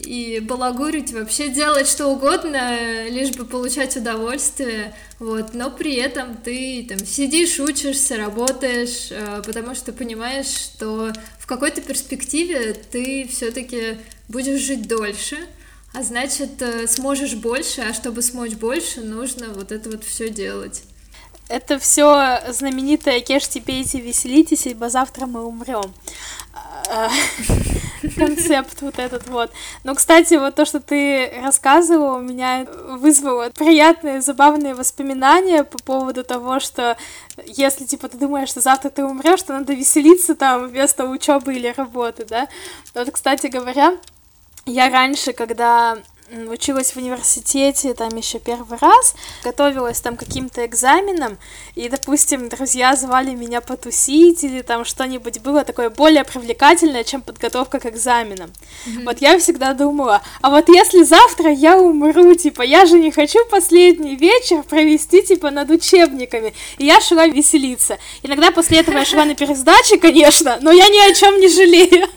[0.05, 6.87] и балагурить, вообще делать что угодно, лишь бы получать удовольствие, вот, но при этом ты
[6.89, 14.61] там сидишь, учишься, работаешь, э, потому что понимаешь, что в какой-то перспективе ты все-таки будешь
[14.61, 15.39] жить дольше,
[15.93, 20.83] а значит, э, сможешь больше, а чтобы смочь больше, нужно вот это вот все делать.
[21.49, 25.93] Это все знаменитое «Кешьте, пейте, веселитесь, ибо завтра мы умрем».
[26.89, 27.11] А,
[28.17, 29.51] концепт вот этот вот.
[29.83, 36.23] Но, кстати, вот то, что ты рассказывала, у меня вызвало приятные, забавные воспоминания по поводу
[36.23, 36.97] того, что
[37.47, 41.75] если, типа, ты думаешь, что завтра ты умрешь, то надо веселиться там вместо учебы или
[41.77, 42.49] работы, да.
[42.95, 43.97] Вот, кстати говоря,
[44.71, 45.99] я раньше, когда
[46.49, 51.39] училась в университете там еще первый раз, готовилась там к каким-то экзаменам,
[51.75, 57.81] и, допустим, друзья звали меня потусить или там что-нибудь было такое более привлекательное, чем подготовка
[57.81, 58.51] к экзаменам.
[58.87, 59.05] Mm-hmm.
[59.05, 63.39] Вот я всегда думала, а вот если завтра я умру, типа, я же не хочу
[63.51, 67.99] последний вечер провести, типа, над учебниками, и я шла веселиться.
[68.23, 72.09] Иногда после этого я шла на пересдачи, конечно, но я ни о чем не жалею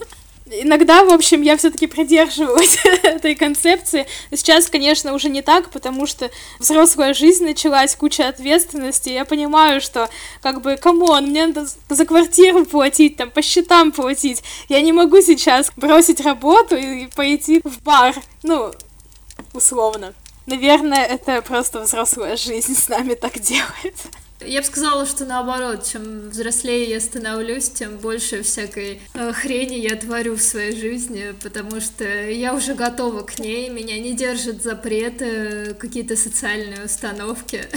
[0.61, 4.05] иногда, в общем, я все-таки придерживалась этой концепции.
[4.31, 9.09] Сейчас, конечно, уже не так, потому что взрослая жизнь началась, куча ответственности.
[9.09, 10.09] Я понимаю, что,
[10.41, 14.43] как бы, come on, мне надо за квартиру платить, там, по счетам платить.
[14.69, 18.15] Я не могу сейчас бросить работу и пойти в бар.
[18.43, 18.71] Ну,
[19.53, 20.13] условно.
[20.45, 23.95] Наверное, это просто взрослая жизнь с нами так делает.
[24.45, 29.95] Я бы сказала, что наоборот, чем взрослее я становлюсь, тем больше всякой э, хрени я
[29.95, 35.75] творю в своей жизни, потому что я уже готова к ней, меня не держат запреты,
[35.75, 37.67] какие-то социальные установки.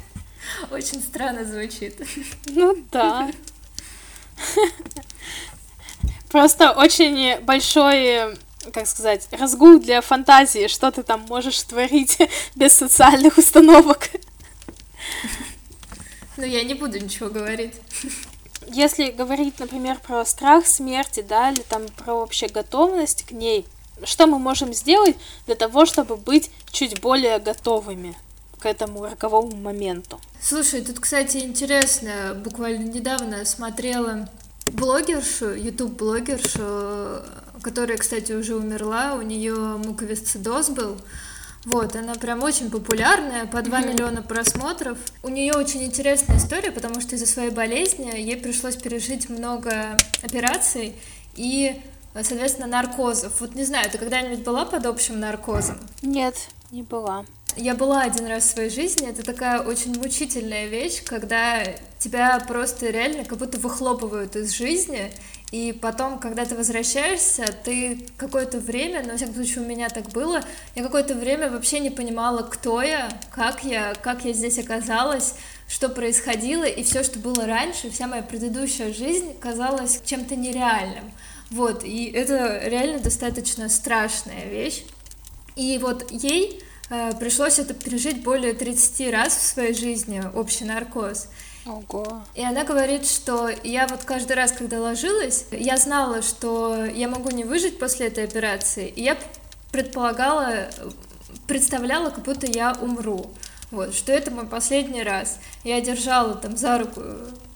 [0.70, 1.96] Очень странно звучит.
[2.46, 3.30] Ну да.
[6.30, 8.36] Просто очень большой
[8.72, 12.18] как сказать, разгул для фантазии, что ты там можешь творить
[12.54, 14.10] без социальных установок.
[16.40, 17.74] Ну, я не буду ничего говорить.
[18.72, 23.66] Если говорить, например, про страх смерти, да, или там про вообще готовность к ней,
[24.04, 28.16] что мы можем сделать для того, чтобы быть чуть более готовыми
[28.58, 30.18] к этому роковому моменту?
[30.40, 34.26] Слушай, тут, кстати, интересно, буквально недавно смотрела
[34.72, 37.22] блогершу, YouTube-блогершу,
[37.62, 40.96] которая, кстати, уже умерла, у нее муковисцидоз был,
[41.64, 43.92] вот, она прям очень популярная, по 2 mm-hmm.
[43.92, 44.98] миллиона просмотров.
[45.22, 50.94] У нее очень интересная история, потому что из-за своей болезни ей пришлось пережить много операций
[51.36, 51.80] и,
[52.14, 53.40] соответственно, наркозов.
[53.40, 55.78] Вот не знаю, ты когда-нибудь была под общим наркозом?
[56.02, 56.34] Нет,
[56.70, 57.26] не была.
[57.56, 61.64] Я была один раз в своей жизни, это такая очень мучительная вещь, когда
[61.98, 65.12] тебя просто реально как будто выхлопывают из жизни,
[65.50, 70.10] и потом, когда ты возвращаешься, ты какое-то время, ну, во всяком случае, у меня так
[70.10, 70.42] было,
[70.76, 75.34] я какое-то время вообще не понимала, кто я, как я, как я здесь оказалась,
[75.68, 81.10] что происходило, и все, что было раньше, вся моя предыдущая жизнь казалась чем-то нереальным.
[81.50, 84.84] Вот, и это реально достаточно страшная вещь.
[85.56, 86.62] И вот ей
[87.18, 91.28] пришлось это пережить более 30 раз в своей жизни, общий наркоз.
[91.66, 92.22] Ого.
[92.34, 97.30] И она говорит, что я вот каждый раз, когда ложилась, я знала, что я могу
[97.30, 99.16] не выжить после этой операции, и я
[99.70, 100.68] предполагала,
[101.46, 103.30] представляла, как будто я умру.
[103.70, 105.38] Вот, что это мой последний раз.
[105.62, 107.02] Я держала там за руку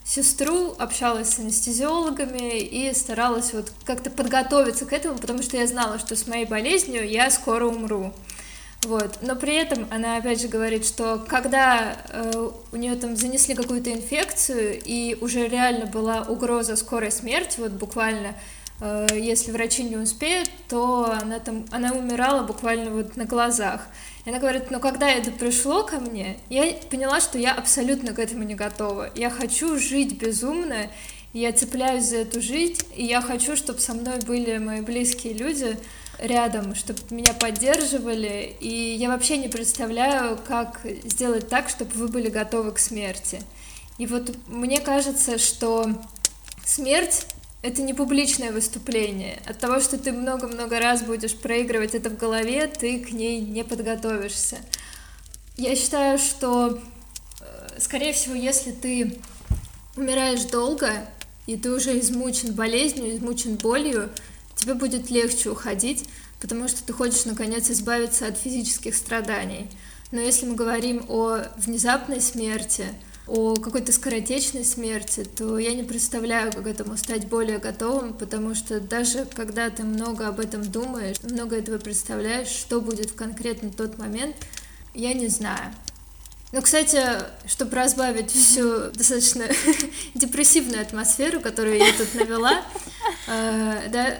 [0.04, 5.98] сестру, общалась с анестезиологами и старалась вот как-то подготовиться к этому, потому что я знала,
[5.98, 8.12] что с моей болезнью я скоро умру.
[8.84, 9.18] Вот.
[9.22, 13.92] Но при этом она опять же говорит, что когда э, у нее там занесли какую-то
[13.92, 18.34] инфекцию и уже реально была угроза скорой смерти, вот буквально,
[18.80, 23.86] э, если врачи не успеют, то она там, она умирала буквально вот на глазах.
[24.24, 28.18] И она говорит, но когда это пришло ко мне, я поняла, что я абсолютно к
[28.18, 29.10] этому не готова.
[29.14, 30.88] Я хочу жить безумно,
[31.32, 35.76] я цепляюсь за эту жизнь, и я хочу, чтобы со мной были мои близкие люди,
[36.26, 42.28] рядом, чтобы меня поддерживали, и я вообще не представляю, как сделать так, чтобы вы были
[42.28, 43.40] готовы к смерти.
[43.98, 45.88] И вот мне кажется, что
[46.64, 47.26] смерть—
[47.62, 49.40] это не публичное выступление.
[49.46, 53.64] От того, что ты много-много раз будешь проигрывать это в голове, ты к ней не
[53.64, 54.58] подготовишься.
[55.56, 56.80] Я считаю, что,
[57.40, 59.18] э, скорее всего, если ты
[59.96, 61.06] умираешь долго,
[61.46, 64.10] и ты уже измучен болезнью, измучен болью,
[64.64, 66.08] тебе будет легче уходить,
[66.40, 69.68] потому что ты хочешь, наконец, избавиться от физических страданий.
[70.10, 72.86] Но если мы говорим о внезапной смерти,
[73.26, 78.80] о какой-то скоротечной смерти, то я не представляю, как этому стать более готовым, потому что
[78.80, 83.98] даже когда ты много об этом думаешь, много этого представляешь, что будет в конкретно тот
[83.98, 84.36] момент,
[84.94, 85.74] я не знаю.
[86.52, 87.00] Ну, кстати,
[87.46, 89.44] чтобы разбавить всю достаточно
[90.14, 92.62] депрессивную атмосферу, которую я тут навела,
[93.26, 94.18] да,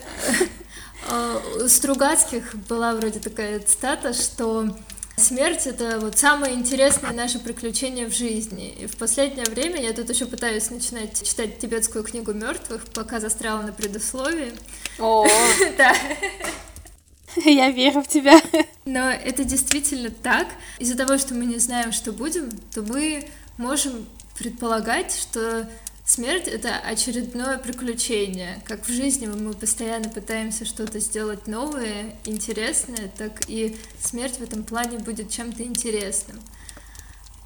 [1.10, 4.74] э, у Стругацких была вроде такая цитата, что
[5.16, 8.74] Смерть— это вот самое интересное наше приключение в жизни.
[8.80, 13.62] И в последнее время я тут еще пытаюсь начинать читать тибетскую книгу мертвых, пока застряла
[13.62, 14.52] на предусловии.
[14.98, 15.24] О,
[15.78, 15.94] Да.
[17.44, 18.40] я верю в тебя.
[18.84, 20.48] Но это действительно так.
[20.80, 25.68] Из-за того, что мы не знаем, что будем, то мы можем предполагать, что
[26.06, 28.62] Смерть— это очередное приключение.
[28.66, 34.64] Как в жизни мы постоянно пытаемся что-то сделать новое, интересное, так и смерть в этом
[34.64, 36.38] плане будет чем-то интересным.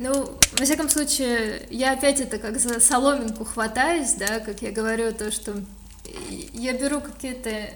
[0.01, 5.13] Ну, во всяком случае, я опять это как за соломинку хватаюсь, да, как я говорю,
[5.13, 5.55] то, что
[6.53, 7.71] я беру какие-то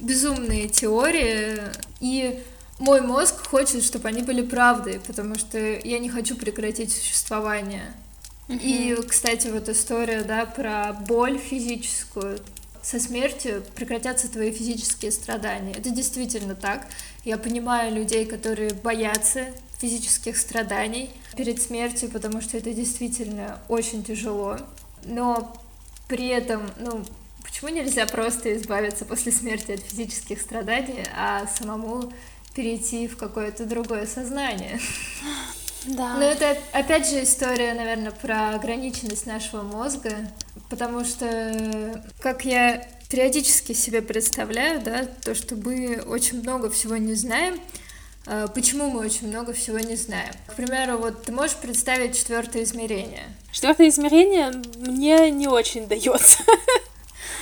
[0.00, 1.60] безумные теории,
[2.00, 2.42] и
[2.80, 7.94] мой мозг хочет, чтобы они были правдой, потому что я не хочу прекратить существование.
[8.48, 12.38] И, кстати, вот история, да, про боль физическую.
[12.82, 15.72] Со смертью прекратятся твои физические страдания.
[15.72, 16.86] Это действительно так.
[17.24, 19.46] Я понимаю людей, которые боятся
[19.80, 24.58] физических страданий перед смертью, потому что это действительно очень тяжело.
[25.04, 25.56] Но
[26.08, 27.04] при этом, ну,
[27.42, 32.12] почему нельзя просто избавиться после смерти от физических страданий, а самому
[32.54, 34.78] перейти в какое-то другое сознание?
[35.86, 36.14] Да.
[36.14, 40.12] Ну, это опять же история, наверное, про ограниченность нашего мозга,
[40.70, 47.14] потому что, как я периодически себе представляю, да, то, что мы очень много всего не
[47.14, 47.60] знаем,
[48.26, 50.32] а, Почему мы очень много всего не знаем?
[50.46, 53.24] К примеру, вот ты можешь представить четвертое измерение.
[53.52, 56.42] Четвертое измерение мне не очень дается.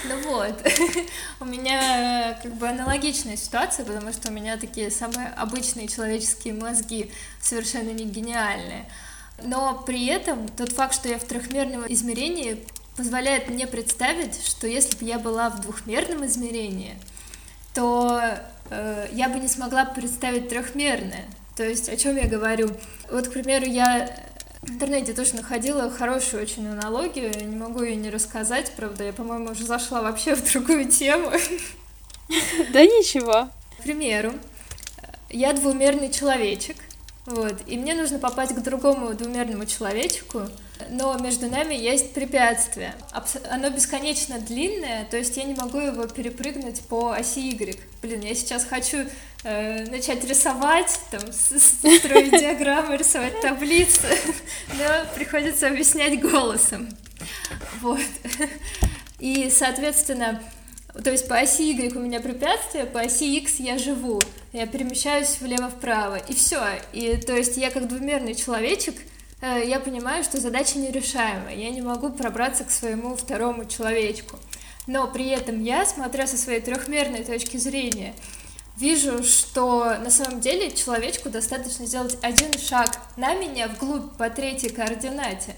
[0.04, 0.54] Ну вот,
[1.40, 7.10] у меня как бы аналогичная ситуация, потому что у меня такие самые обычные человеческие мозги,
[7.40, 8.86] совершенно не гениальные.
[9.44, 12.64] Но при этом тот факт, что я в трехмерном измерении,
[12.96, 16.96] позволяет мне представить, что если бы я была в двухмерном измерении,
[17.74, 18.20] то
[18.70, 21.24] э, я бы не смогла представить трехмерное.
[21.56, 22.70] То есть о чем я говорю?
[23.10, 24.14] Вот, к примеру, я
[24.62, 29.50] в интернете тоже находила хорошую очень аналогию, не могу ее не рассказать, правда, я, по-моему,
[29.50, 31.30] уже зашла вообще в другую тему.
[32.72, 33.48] Да ничего.
[33.78, 34.32] К примеру,
[35.28, 36.76] я двумерный человечек,
[37.26, 40.42] вот, и мне нужно попасть к другому двумерному человечку,
[40.90, 42.94] но между нами есть препятствие.
[43.50, 47.78] Оно бесконечно длинное, то есть я не могу его перепрыгнуть по оси Y.
[48.02, 49.06] Блин, я сейчас хочу
[49.44, 54.08] э, начать рисовать, там, строить диаграммы, рисовать таблицы,
[54.78, 56.88] но приходится объяснять голосом.
[57.80, 58.00] Вот.
[59.18, 60.42] И, соответственно,
[61.02, 64.20] то есть по оси Y у меня препятствие, по оси X я живу,
[64.52, 66.62] я перемещаюсь влево-вправо, и все.
[66.92, 68.96] И то есть я как двумерный человечек,
[69.46, 74.38] я понимаю, что задача нерешаемая, я не могу пробраться к своему второму человечку.
[74.86, 78.14] Но при этом я, смотря со своей трехмерной точки зрения,
[78.76, 84.70] вижу, что на самом деле человечку достаточно сделать один шаг на меня вглубь по третьей
[84.70, 85.54] координате,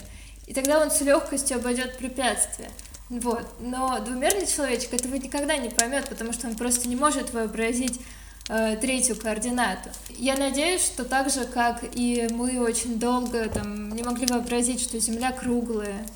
[0.47, 2.71] и тогда он с легкостью обойдет препятствие.
[3.09, 3.47] Вот.
[3.61, 8.03] Но двумерный человечек этого никогда не поймет, потому что он просто не может вообразить э,
[8.47, 9.89] третью координату.
[10.11, 14.99] Я надеюсь, что так же, как и мы очень долго там, не могли вообразить, что
[14.99, 16.07] Земля круглая.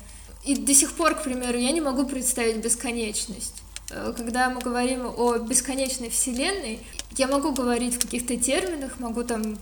[0.43, 3.61] И до сих пор, к примеру, я не могу представить бесконечность.
[3.89, 6.79] Э, когда мы говорим о бесконечной Вселенной,
[7.17, 9.57] я могу говорить в каких-то терминах, могу там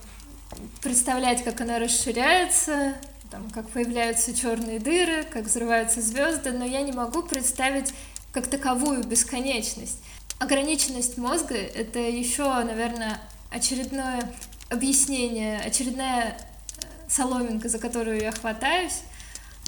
[0.82, 2.94] представлять, как она расширяется,
[3.30, 7.92] там, как появляются черные дыры, как взрываются звезды, но я не могу представить
[8.32, 9.98] как таковую бесконечность.
[10.38, 13.20] Ограниченность мозга— это еще, наверное,
[13.50, 14.32] очередное
[14.68, 19.00] объяснение, очередная э, соломинка, за которую я хватаюсь,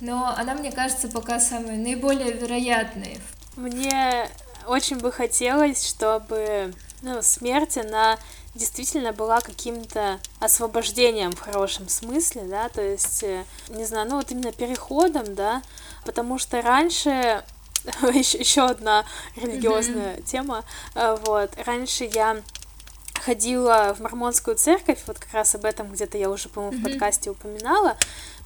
[0.01, 3.19] но она, мне кажется, пока самая наиболее вероятная.
[3.57, 4.29] Мне
[4.67, 8.19] очень бы хотелось, чтобы ну, смерть, она
[8.55, 14.31] действительно была каким-то освобождением в хорошем смысле, да, то есть, э, не знаю, ну вот
[14.31, 15.63] именно переходом, да,
[16.05, 17.45] потому что раньше
[18.15, 19.05] еще, еще одна
[19.37, 20.23] религиозная mm-hmm.
[20.23, 20.65] тема.
[20.95, 21.51] Э, вот.
[21.65, 22.43] Раньше я
[23.21, 26.81] ходила в мормонскую церковь, вот как раз об этом где-то я уже, по-моему, mm-hmm.
[26.81, 27.97] в подкасте упоминала,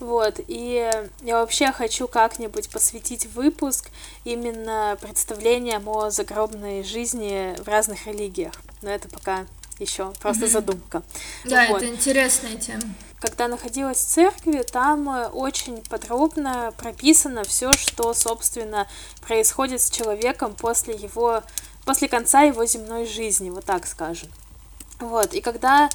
[0.01, 0.91] вот, и
[1.23, 3.91] я вообще хочу как-нибудь посвятить выпуск
[4.25, 9.47] именно представлениям о загробной жизни в разных религиях, но это пока
[9.79, 10.49] еще просто mm-hmm.
[10.49, 11.03] задумка.
[11.45, 11.83] Да, вот.
[11.83, 12.83] это интересная тема.
[13.25, 18.87] Когда находилась в церкви, там э, очень подробно прописано все, что, собственно,
[19.27, 21.43] происходит с человеком после его,
[21.87, 24.29] после конца его земной жизни, вот так скажем.
[25.01, 25.89] Вот, и когда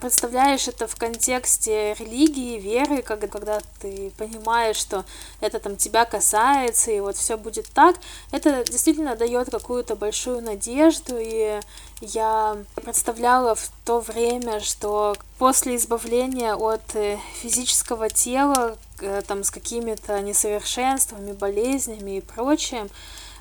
[0.00, 5.04] представляешь это в контексте религии, веры, когда, когда ты понимаешь, что
[5.40, 7.96] это там тебя касается, и вот все будет так,
[8.30, 11.60] это действительно дает какую-то большую надежду, и
[12.00, 19.50] я представляла в то время, что после избавления от э, физического тела, э, там, с
[19.50, 22.90] какими-то несовершенствами, болезнями и прочим,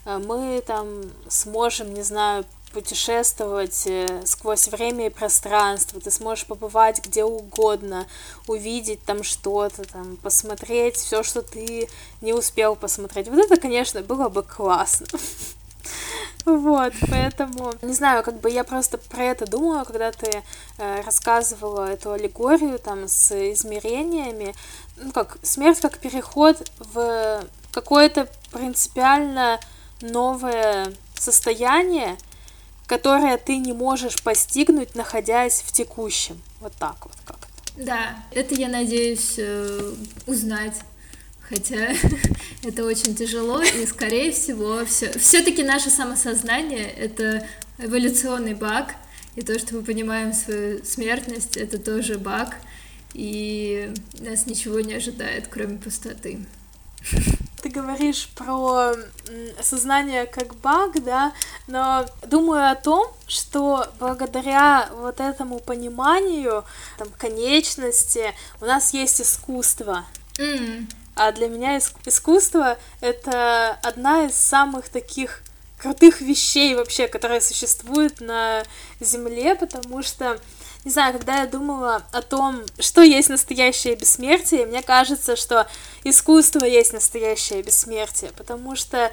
[0.05, 7.23] мы там сможем, не знаю, путешествовать э, сквозь время и пространство, ты сможешь побывать где
[7.23, 8.07] угодно,
[8.47, 11.87] увидеть там что-то, там, посмотреть все, что ты
[12.21, 13.27] не успел посмотреть.
[13.27, 15.07] Вот это, конечно, было бы классно.
[16.45, 20.41] Вот, поэтому, не знаю, как бы я просто про это думала, когда ты
[20.77, 24.55] э, рассказывала эту аллегорию там с измерениями,
[24.97, 29.59] ну как, смерть как переход в какое-то принципиально
[30.01, 32.17] новое состояние,
[32.89, 36.41] которое ты не можешь постигнуть, находясь в текущем.
[36.59, 37.47] Вот так вот как-то.
[37.77, 39.93] Да, это я надеюсь э,
[40.25, 40.73] узнать.
[41.39, 41.93] Хотя
[42.63, 47.45] это очень тяжело, и, скорее всего, все, все-таки наше самосознание это
[47.77, 48.95] эволюционный баг,
[49.35, 52.57] и то, что мы понимаем свою смертность, это тоже баг,
[53.13, 56.39] и нас ничего не ожидает, кроме пустоты.
[57.61, 58.93] Ты говоришь про
[59.61, 61.33] сознание как баг, да,
[61.67, 66.63] но думаю о том, что благодаря вот этому пониманию,
[66.97, 70.05] там, конечности, у нас есть искусство.
[70.37, 70.89] Mm.
[71.15, 75.41] А для меня искусство— это одна из самых таких
[75.79, 78.63] крутых вещей вообще, которые существуют на
[78.99, 80.39] Земле, потому что
[80.85, 85.67] не знаю, когда я думала о том, что есть настоящее бессмертие, мне кажется, что
[86.03, 89.11] искусство есть настоящее бессмертие, потому что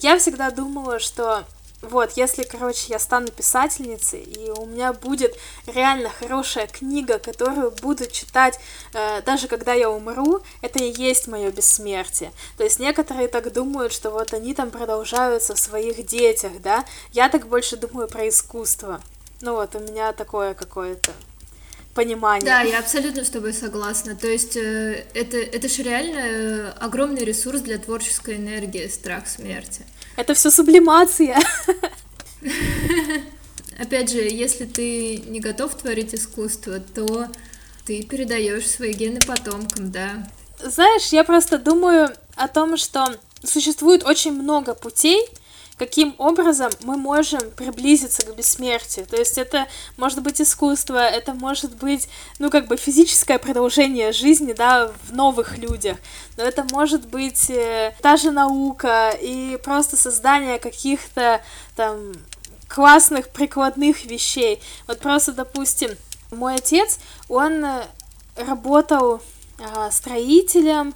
[0.00, 1.44] я всегда думала, что
[1.82, 5.36] вот, если, короче, я стану писательницей, и у меня будет
[5.66, 8.58] реально хорошая книга, которую буду читать
[8.94, 12.32] э, даже когда я умру, это и есть мое бессмертие.
[12.56, 16.84] То есть некоторые так думают, что вот они там продолжаются в своих детях, да?
[17.10, 19.02] Я так больше думаю про искусство.
[19.42, 21.10] Ну вот, у меня такое какое-то
[21.94, 22.46] понимание.
[22.46, 24.14] Да, я абсолютно с тобой согласна.
[24.14, 29.84] То есть э, это, это же реально э, огромный ресурс для творческой энергии, страх смерти.
[30.16, 31.38] Это все сублимация.
[33.80, 37.26] Опять же, если ты не готов творить искусство, то
[37.84, 40.28] ты передаешь свои гены потомкам, да.
[40.62, 45.26] Знаешь, я просто думаю о том, что существует очень много путей,
[45.82, 49.04] каким образом мы можем приблизиться к бессмертию.
[49.04, 49.66] То есть это
[49.96, 52.08] может быть искусство, это может быть,
[52.38, 55.96] ну, как бы физическое продолжение жизни, да, в новых людях,
[56.36, 61.40] но это может быть э, та же наука и просто создание каких-то
[61.74, 62.12] там
[62.68, 64.62] классных прикладных вещей.
[64.86, 65.90] Вот просто, допустим,
[66.30, 67.82] мой отец, он э,
[68.36, 69.20] работал
[69.58, 70.94] э, строителем,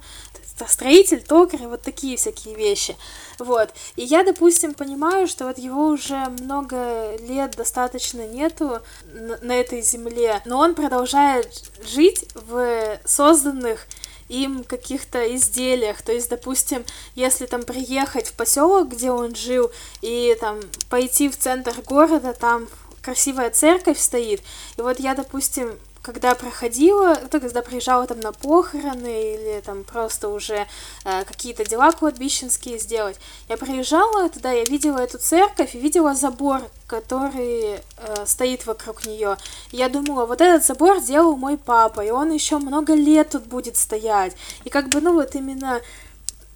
[0.65, 2.95] строитель, токарь, вот такие всякие вещи.
[3.37, 3.69] Вот.
[3.95, 8.79] И я, допустим, понимаю, что вот его уже много лет достаточно нету
[9.13, 11.51] на, на этой земле, но он продолжает
[11.83, 13.85] жить в созданных
[14.29, 16.01] им каких-то изделиях.
[16.01, 16.83] То есть, допустим,
[17.15, 22.67] если там приехать в поселок, где он жил, и там пойти в центр города, там
[23.01, 24.41] красивая церковь стоит.
[24.77, 25.77] И вот я, допустим,
[26.07, 30.65] когда проходила, то когда приезжала там на похороны или там просто уже
[31.03, 33.17] э, какие-то дела кладбищенские сделать,
[33.49, 39.35] я приезжала туда, я видела эту церковь и видела забор, который э, стоит вокруг нее.
[39.73, 43.75] Я думала, вот этот забор делал мой папа, и он еще много лет тут будет
[43.75, 44.33] стоять.
[44.63, 45.81] И как бы, ну вот именно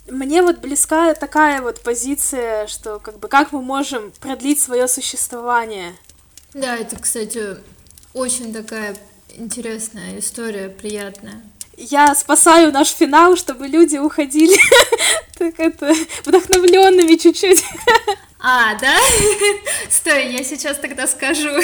[0.10, 5.94] мне вот близка такая вот позиция, что как бы как мы можем продлить свое существование.
[6.54, 7.58] Да, это, кстати,
[8.14, 8.96] очень такая
[9.38, 11.42] Интересная история, приятная.
[11.78, 14.58] Я спасаю наш финал, чтобы люди уходили
[15.38, 15.94] так это
[16.26, 17.64] вдохновленными чуть-чуть.
[18.44, 18.98] А, да?
[19.92, 21.62] Стой, я сейчас тогда скажу.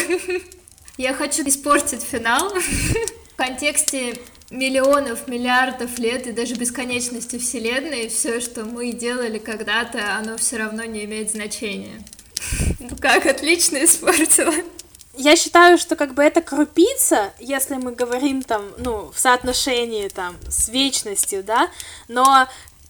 [0.95, 4.20] Я хочу испортить финал в контексте
[4.51, 10.84] миллионов, миллиардов лет и даже бесконечности Вселенной, все, что мы делали когда-то, оно все равно
[10.84, 12.03] не имеет значения.
[12.80, 14.53] Ну как, отлично испортила.
[15.18, 20.38] Я считаю, что как бы это крупица, если мы говорим там, ну, в соотношении там
[20.47, 21.72] с вечностью, да,
[22.07, 22.47] но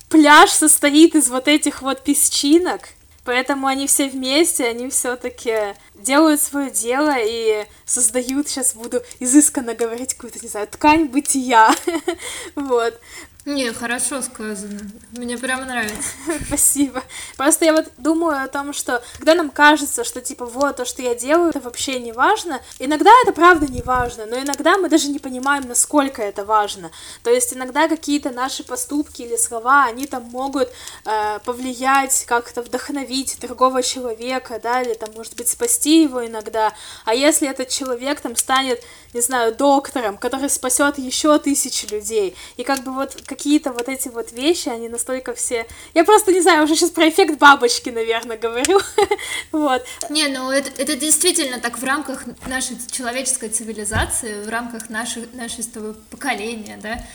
[0.10, 2.90] пляж состоит из вот этих вот песчинок,
[3.24, 10.14] поэтому они все вместе, они все-таки делают свое дело и создают, сейчас буду изысканно говорить
[10.14, 11.74] какую-то, не знаю, ткань бытия,
[12.56, 13.00] вот.
[13.48, 14.82] Не, хорошо сказано.
[15.14, 16.10] Мне прямо нравится.
[16.48, 17.02] Спасибо.
[17.38, 21.02] Просто я вот думаю о том, что когда нам кажется, что типа вот то, что
[21.02, 25.08] я делаю, это вообще не важно, иногда это правда не важно, но иногда мы даже
[25.08, 26.92] не понимаем, насколько это важно.
[27.24, 30.68] То есть иногда какие-то наши поступки или слова, они там могут
[31.06, 36.74] э, повлиять, как-то вдохновить другого человека, да, или там, может быть, спасти его иногда.
[37.06, 38.84] А если этот человек там станет,
[39.14, 44.10] не знаю, доктором, который спасет еще тысячи людей, и как бы вот какие-то вот эти
[44.10, 45.68] вот вещи, они настолько все...
[45.94, 48.80] Я просто не знаю, уже сейчас про эффект бабочки, наверное, говорю.
[49.52, 49.86] вот.
[50.10, 55.94] Не, ну это, это действительно так в рамках нашей человеческой цивилизации, в рамках наших, нашего
[56.10, 57.06] поколения, да,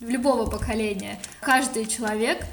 [0.00, 1.18] любого поколения.
[1.40, 2.44] Каждый человек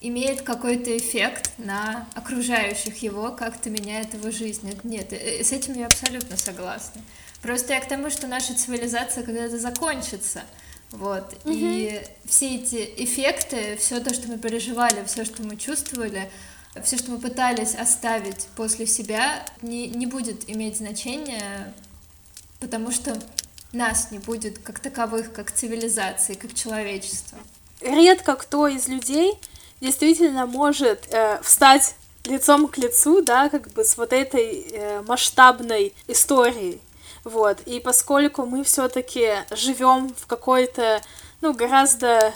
[0.00, 4.72] имеет какой-то эффект на окружающих его, как-то меняет его жизнь.
[4.84, 7.02] Нет, э, с этим я абсолютно согласна.
[7.42, 10.42] Просто я к тому, что наша цивилизация когда-то закончится—
[10.92, 11.34] вот.
[11.44, 11.52] Угу.
[11.54, 16.30] И все эти эффекты, все то, что мы переживали, все, что мы чувствовали,
[16.82, 21.74] все, что мы пытались оставить после себя, не, не будет иметь значения,
[22.60, 23.18] потому что
[23.72, 27.38] нас не будет как таковых, как цивилизации, как человечества.
[27.80, 29.34] Редко кто из людей
[29.80, 35.92] действительно может э, встать лицом к лицу, да, как бы с вот этой э, масштабной
[36.08, 36.80] историей.
[37.26, 41.02] Вот, и поскольку мы все-таки живем в какой-то,
[41.40, 42.32] ну, гораздо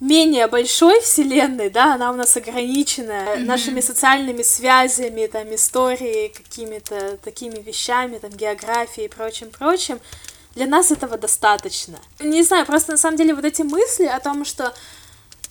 [0.00, 3.44] менее большой вселенной, да, она у нас ограничена mm-hmm.
[3.44, 10.00] нашими социальными связями, там, историей, какими-то такими вещами, там, географией и прочим-прочим,
[10.54, 11.98] для нас этого достаточно.
[12.18, 14.72] Не знаю, просто на самом деле вот эти мысли о том, что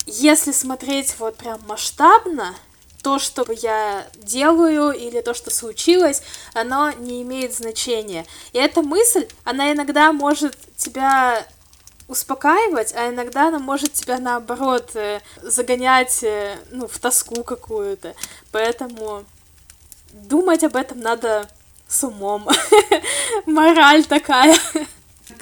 [0.08, 2.56] если смотреть вот прям масштабно,
[3.02, 6.22] то, что я делаю или то, что случилось,
[6.54, 8.26] оно не имеет значения.
[8.54, 11.46] И эта мысль, она иногда может тебя
[12.08, 18.14] успокаивать, а иногда она может тебя наоборот э, загонять э, ну, в тоску какую-то.
[18.52, 19.24] Поэтому
[20.12, 21.48] думать об этом надо
[21.88, 22.48] с умом.
[23.46, 24.58] Мораль такая.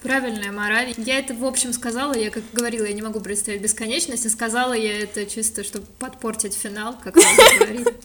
[0.01, 0.93] Правильная мораль.
[0.97, 4.73] Я это, в общем, сказала, я как говорила, я не могу представить бесконечность, и сказала
[4.73, 7.21] я это чисто, чтобы подпортить финал, как вы
[7.59, 7.95] говорили.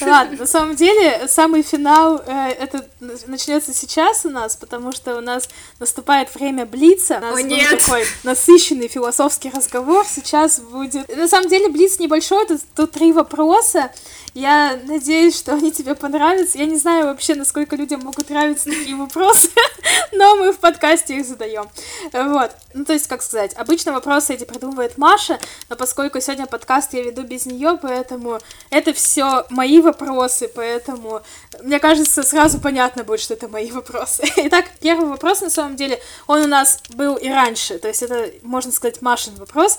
[0.00, 5.20] Ладно, на самом деле, самый финал, э, это начнется сейчас у нас, потому что у
[5.20, 7.18] нас наступает время Блица.
[7.18, 7.78] У нас О, нет.
[7.78, 10.04] такой насыщенный философский разговор.
[10.08, 11.08] Сейчас будет...
[11.16, 13.92] На самом деле, Блиц небольшой, тут, тут три вопроса.
[14.34, 16.56] Я надеюсь, что они тебе понравятся.
[16.56, 19.50] Я не знаю вообще, насколько людям могут нравиться такие вопросы,
[20.12, 21.68] но мы в подкасте их задаем.
[22.12, 22.50] Вот.
[22.72, 27.02] Ну, то есть, как сказать, обычно вопросы эти придумывает Маша, но поскольку сегодня подкаст я
[27.02, 28.38] веду без нее, поэтому
[28.70, 31.20] это все мои вопросы, поэтому
[31.62, 34.24] мне кажется, сразу понятно будет, что это мои вопросы.
[34.36, 38.30] Итак, первый вопрос, на самом деле, он у нас был и раньше, то есть это,
[38.42, 39.78] можно сказать, Машин вопрос.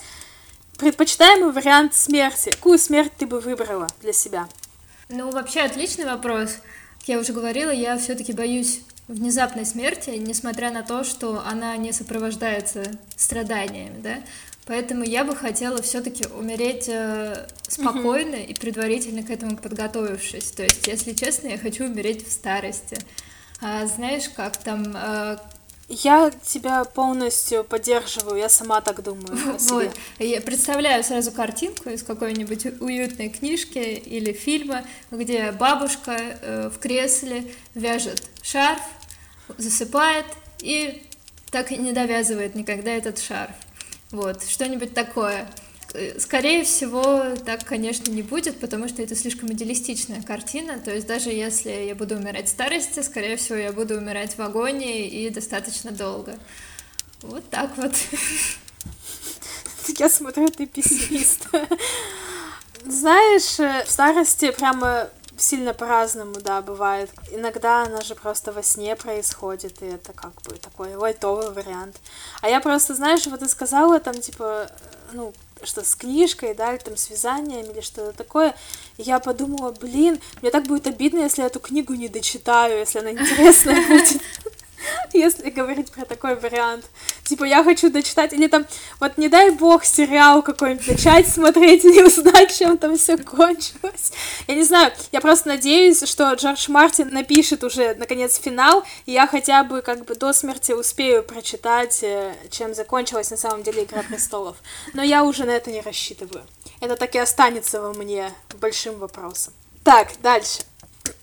[0.78, 2.50] Предпочитаемый вариант смерти.
[2.50, 4.48] Какую смерть ты бы выбрала для себя?
[5.10, 6.58] Ну, вообще отличный вопрос.
[7.00, 11.92] Как я уже говорила, я все-таки боюсь внезапной смерти, несмотря на то, что она не
[11.92, 12.84] сопровождается
[13.16, 14.24] страданиями, да.
[14.66, 18.46] Поэтому я бы хотела все-таки умереть э, спокойно mm-hmm.
[18.46, 20.52] и предварительно к этому подготовившись.
[20.52, 22.98] То есть, если честно, я хочу умереть в старости.
[23.62, 25.38] А, знаешь, как там э,
[25.90, 29.58] я тебя полностью поддерживаю, я сама так думаю.
[29.60, 29.92] Вот.
[30.20, 37.52] Я представляю сразу картинку из какой-нибудь уютной книжки или фильма, где бабушка э, в кресле
[37.76, 38.82] вяжет шарф,
[39.58, 40.26] засыпает
[40.60, 41.04] и
[41.52, 43.56] так и не довязывает никогда этот шарф.
[44.12, 45.48] Вот, что-нибудь такое.
[46.18, 50.80] Скорее всего, так, конечно, не будет, потому что это слишком идеалистичная картина.
[50.80, 54.42] То есть даже если я буду умирать в старости, скорее всего, я буду умирать в
[54.42, 56.38] агонии и достаточно долго.
[57.22, 57.94] Вот так вот.
[60.00, 61.48] Я смотрю, ты пессимист.
[62.86, 67.10] Знаешь, э, в старости прямо сильно по-разному, да, бывает.
[67.32, 71.98] Иногда она же просто во сне происходит, и это как бы такой лайтовый вариант.
[72.42, 74.70] А я просто, знаешь, вот ты сказала там, типа,
[75.12, 75.34] ну,
[75.66, 78.56] что с книжкой, да, или там с вязанием, или что-то такое,
[78.98, 83.00] и я подумала, блин, мне так будет обидно, если я эту книгу не дочитаю, если
[83.00, 84.22] она интересная будет.
[85.14, 86.86] Если говорить про такой вариант.
[87.26, 88.66] Типа, я хочу дочитать, или там,
[89.00, 94.12] вот не дай бог, сериал какой-нибудь начать смотреть и не узнать, чем там все кончилось.
[94.48, 99.28] Я не знаю, я просто надеюсь, что Джордж Мартин напишет уже, наконец, финал, и я
[99.28, 104.04] хотя бы как бы до смерти успею прочитать, э, чем закончилась на самом деле Игра
[104.04, 104.58] престолов.
[104.94, 106.44] Но я уже на это не рассчитываю.
[106.82, 109.54] Это так и останется во мне большим вопросом.
[109.84, 110.62] Так, дальше.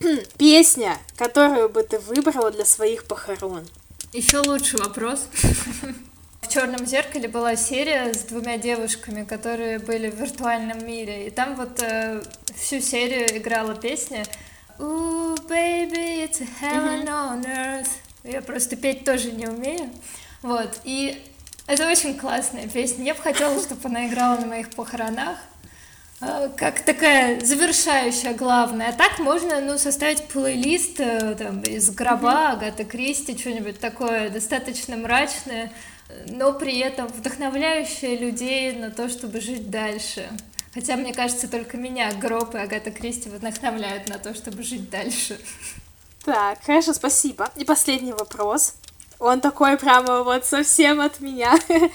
[0.38, 3.66] Песня, которую бы ты выбрала для своих похорон.
[4.12, 5.28] Еще лучший вопрос.
[6.40, 11.28] В черном зеркале была серия с двумя девушками, которые были в виртуальном мире.
[11.28, 12.20] И там вот э,
[12.56, 14.24] всю серию играла песня
[14.80, 17.90] Ooh, baby, it's a heaven on earth.
[18.24, 19.88] Я просто петь тоже не умею.
[20.42, 20.80] Вот.
[20.82, 21.22] И
[21.68, 23.04] это очень классная песня.
[23.04, 25.38] Я бы хотела, чтобы она играла на моих похоронах.
[26.20, 28.90] Э, как такая завершающая главная.
[28.90, 34.96] А так можно, ну, составить плейлист э, там, из гроба, Агаты Кристи, что-нибудь такое достаточно
[34.96, 35.72] мрачное,
[36.26, 40.28] но при этом вдохновляющее людей на то, чтобы жить дальше.
[40.74, 45.40] Хотя, мне кажется, только меня гроб и Агата Кристи вдохновляют на то, чтобы жить дальше.
[46.24, 47.50] Так, хорошо, спасибо.
[47.56, 48.74] И последний вопрос.
[49.18, 51.58] Он такой прямо вот совсем от меня.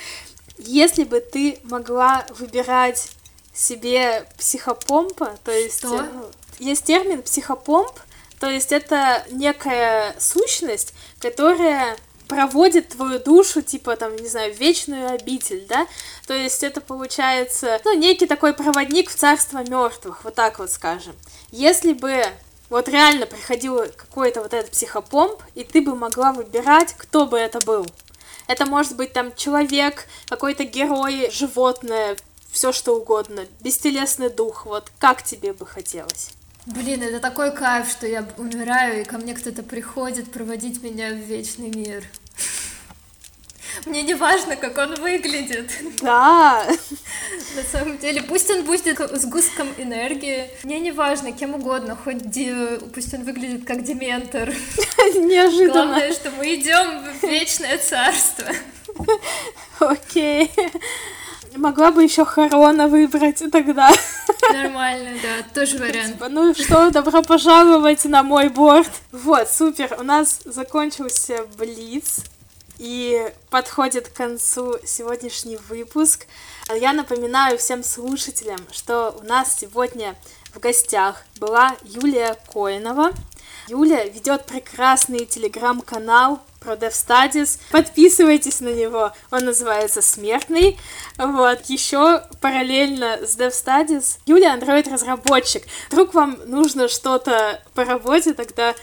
[0.58, 3.15] Если бы ты могла выбирать
[3.56, 6.04] себе психопомпа, то есть Что?
[6.04, 7.92] ну, есть термин психопомп,
[8.40, 11.96] то есть это некая сущность, которая
[12.28, 15.88] проводит твою душу, типа, там, не знаю, в вечную обитель, да?
[16.28, 21.16] То есть это получается, ну, некий такой проводник в царство мертвых, вот так вот скажем.
[21.52, 22.24] Если бы
[22.70, 27.60] вот реально приходил какой-то вот этот психопомп, и ты бы могла выбирать, кто бы это
[27.60, 27.86] был.
[28.48, 32.18] Это может быть там человек, какой-то герой, животное,
[32.56, 36.30] все что угодно, бестелесный дух, вот как тебе бы хотелось?
[36.66, 41.18] Блин, это такой кайф, что я умираю, и ко мне кто-то приходит проводить меня в
[41.18, 42.06] вечный мир.
[43.86, 45.70] Мне не важно, как он выглядит.
[46.02, 46.66] Да.
[47.58, 50.50] На самом деле, пусть он будет с густком энергии.
[50.64, 52.80] Мне не важно, кем угодно, хоть де...
[52.94, 54.50] пусть он выглядит как дементор.
[55.16, 55.74] Неожиданно.
[55.74, 58.48] Главное, что мы идем в вечное царство.
[59.80, 60.50] Окей.
[61.56, 63.92] Могла бы еще Харона выбрать тогда.
[64.52, 66.14] Нормально, да, тоже вариант.
[66.14, 68.92] Типа, ну что, добро пожаловать на мой борт.
[69.12, 72.24] Вот, супер, у нас закончился Блиц,
[72.78, 76.28] и подходит к концу сегодняшний выпуск.
[76.74, 80.16] Я напоминаю всем слушателям, что у нас сегодня
[80.54, 83.12] в гостях была Юлия Коинова.
[83.68, 87.60] Юля ведет прекрасный телеграм-канал про Dev Studies.
[87.72, 90.78] Подписывайтесь на него, он называется «Смертный».
[91.18, 95.64] Вот, еще параллельно с Dev Studies Юля Android-разработчик.
[95.92, 98.74] Вдруг вам нужно что-то по работе, тогда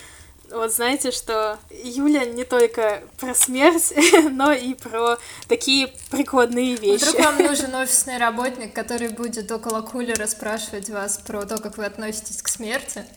[0.53, 3.93] вот знаете, что Юля не только про смерть,
[4.30, 5.18] но и про
[5.49, 7.05] такие прикладные вещи.
[7.05, 11.87] Вдруг вам нужен офисный работник, который будет около кулера спрашивать вас про то, как вы
[11.87, 13.05] относитесь к смерти.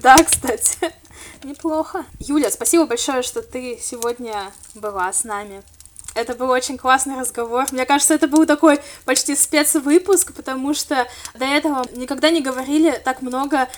[0.00, 0.94] Да, кстати,
[1.44, 2.04] неплохо.
[2.18, 5.62] Юля, спасибо большое, что ты сегодня была с нами.
[6.14, 7.66] Это был очень классный разговор.
[7.70, 13.22] Мне кажется, это был такой почти спецвыпуск, потому что до этого никогда не говорили так
[13.22, 13.68] много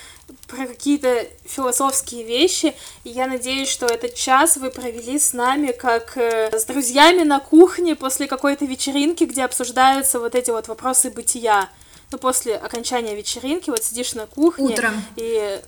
[0.47, 2.73] про какие-то философские вещи.
[3.03, 7.39] И я надеюсь, что этот час вы провели с нами как э, с друзьями на
[7.39, 11.69] кухне после какой-то вечеринки, где обсуждаются вот эти вот вопросы бытия.
[12.11, 14.93] Ну, после окончания вечеринки вот сидишь на кухне Утром.
[15.15, 15.61] и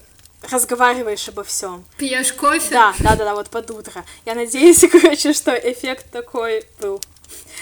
[0.52, 1.86] разговариваешь обо всем.
[1.98, 2.70] Пьешь кофе?
[2.72, 4.06] Да, да, да, да, вот под утро.
[4.26, 7.02] Я надеюсь, короче, что эффект такой был.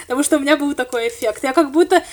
[0.04, 1.44] Потому что у меня был такой эффект.
[1.44, 2.04] Я как будто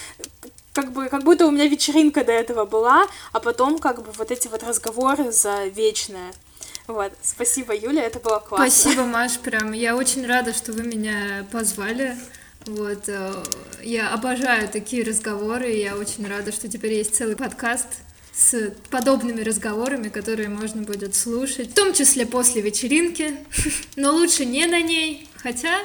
[0.72, 4.30] как бы, как будто у меня вечеринка до этого была, а потом как бы вот
[4.30, 6.32] эти вот разговоры за вечное.
[6.86, 8.70] Вот, спасибо, Юля, это было классно.
[8.70, 12.16] Спасибо, Маш, прям, я очень рада, что вы меня позвали.
[12.64, 13.32] Вот, э,
[13.82, 17.88] я обожаю такие разговоры, я очень рада, что теперь есть целый подкаст
[18.38, 23.36] с подобными разговорами, которые можно будет слушать, в том числе после вечеринки,
[23.96, 25.80] но лучше не на ней, хотя,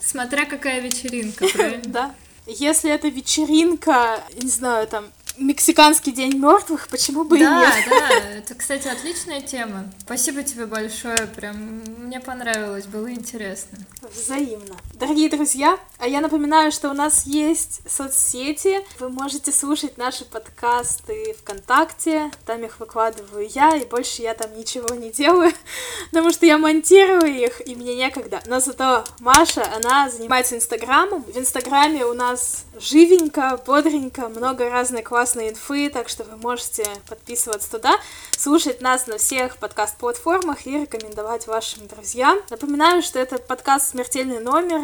[0.00, 1.82] смотря какая вечеринка, правильно?
[1.86, 2.14] Да.
[2.46, 7.84] Если это вечеринка, не знаю, там, Мексиканский день мертвых, почему бы да, и нет?
[7.88, 9.90] Да, да, это, кстати, отличная тема.
[10.00, 11.56] Спасибо тебе большое, прям
[11.98, 13.78] мне понравилось, было интересно.
[14.14, 14.76] Взаимно.
[14.94, 18.80] Дорогие друзья, а я напоминаю, что у нас есть соцсети.
[18.98, 24.94] Вы можете слушать наши подкасты ВКонтакте, там их выкладываю я, и больше я там ничего
[24.94, 25.52] не делаю,
[26.10, 28.42] потому что я монтирую их, и мне некогда.
[28.46, 31.22] Но зато Маша, она занимается Инстаграмом.
[31.22, 37.70] В Инстаграме у нас живенько, бодренько, много разной классной инфы, так что вы можете подписываться
[37.70, 37.94] туда,
[38.36, 42.40] слушать нас на всех подкаст-платформах и рекомендовать вашим друзьям.
[42.50, 44.80] Напоминаю, что это подкаст «Смертельный номер»,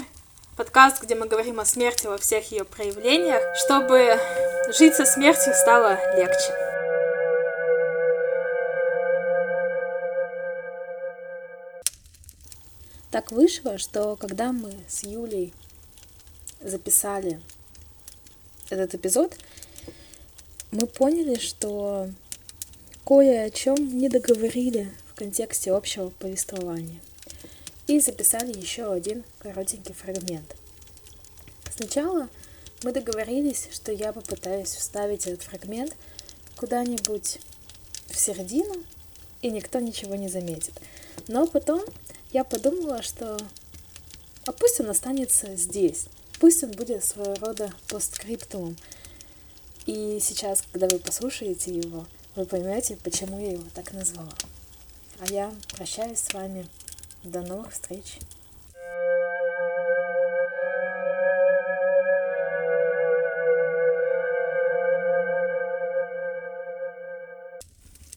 [0.56, 4.16] подкаст, где мы говорим о смерти во всех ее проявлениях, чтобы
[4.78, 6.54] жить со смертью стало легче.
[13.10, 15.52] Так вышло, что когда мы с Юлей
[16.60, 17.40] записали
[18.70, 19.34] этот эпизод,
[20.70, 22.10] мы поняли, что
[23.04, 27.00] кое о чем не договорили в контексте общего повествования.
[27.86, 30.56] И записали еще один коротенький фрагмент.
[31.74, 32.28] Сначала
[32.82, 35.96] мы договорились, что я попытаюсь вставить этот фрагмент
[36.56, 37.38] куда-нибудь
[38.08, 38.74] в середину,
[39.40, 40.74] и никто ничего не заметит.
[41.28, 41.82] Но потом
[42.32, 43.38] я подумала, что
[44.44, 46.06] а пусть он останется здесь,
[46.40, 48.76] пусть он будет своего рода постскриптумом.
[49.86, 52.06] И сейчас, когда вы послушаете его,
[52.36, 54.32] вы поймете, почему я его так назвала.
[55.20, 56.66] А я прощаюсь с вами.
[57.24, 58.18] До новых встреч.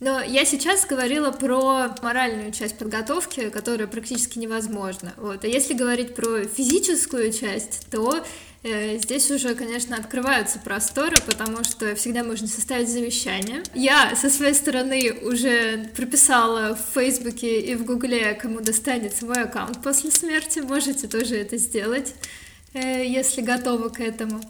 [0.02, 5.14] Но я сейчас говорила про моральную часть подготовки, которая практически невозможна.
[5.18, 5.44] Вот.
[5.44, 8.24] А если говорить про физическую часть, то
[8.64, 13.64] здесь уже, конечно, открываются просторы, потому что всегда можно составить завещание.
[13.74, 19.82] Я со своей стороны уже прописала в Фейсбуке и в Гугле, кому достанется мой аккаунт
[19.82, 20.60] после смерти.
[20.60, 22.14] Можете тоже это сделать,
[22.74, 24.42] э, если готовы к этому.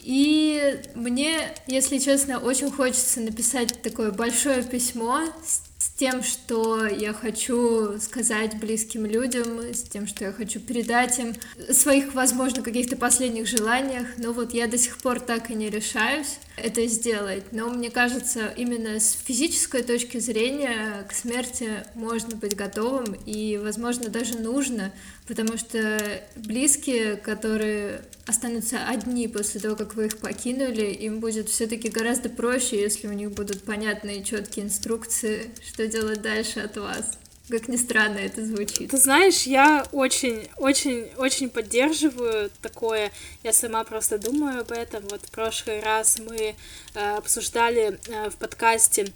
[0.00, 5.65] И мне, если честно, очень хочется написать такое большое письмо с
[5.96, 11.34] тем, что я хочу сказать близким людям, с тем, что я хочу передать им
[11.70, 16.38] своих, возможно, каких-то последних желаниях, но вот я до сих пор так и не решаюсь
[16.56, 17.52] это сделать.
[17.52, 24.08] Но мне кажется, именно с физической точки зрения к смерти можно быть готовым и, возможно,
[24.08, 24.92] даже нужно,
[25.28, 26.00] потому что
[26.34, 32.80] близкие, которые останутся одни после того, как вы их покинули, им будет все-таки гораздо проще,
[32.80, 37.18] если у них будут понятные четкие инструкции, что делать дальше от вас.
[37.48, 38.90] Как ни странно это звучит.
[38.90, 43.12] Ты знаешь, я очень, очень, очень поддерживаю такое.
[43.44, 45.04] Я сама просто думаю об этом.
[45.08, 46.56] Вот в прошлый раз мы
[46.94, 49.06] э, обсуждали э, в подкасте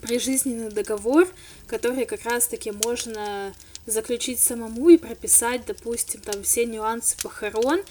[0.00, 1.28] прижизненный договор,
[1.66, 3.52] который как раз-таки можно
[3.84, 7.82] заключить самому и прописать, допустим, там все нюансы похорон.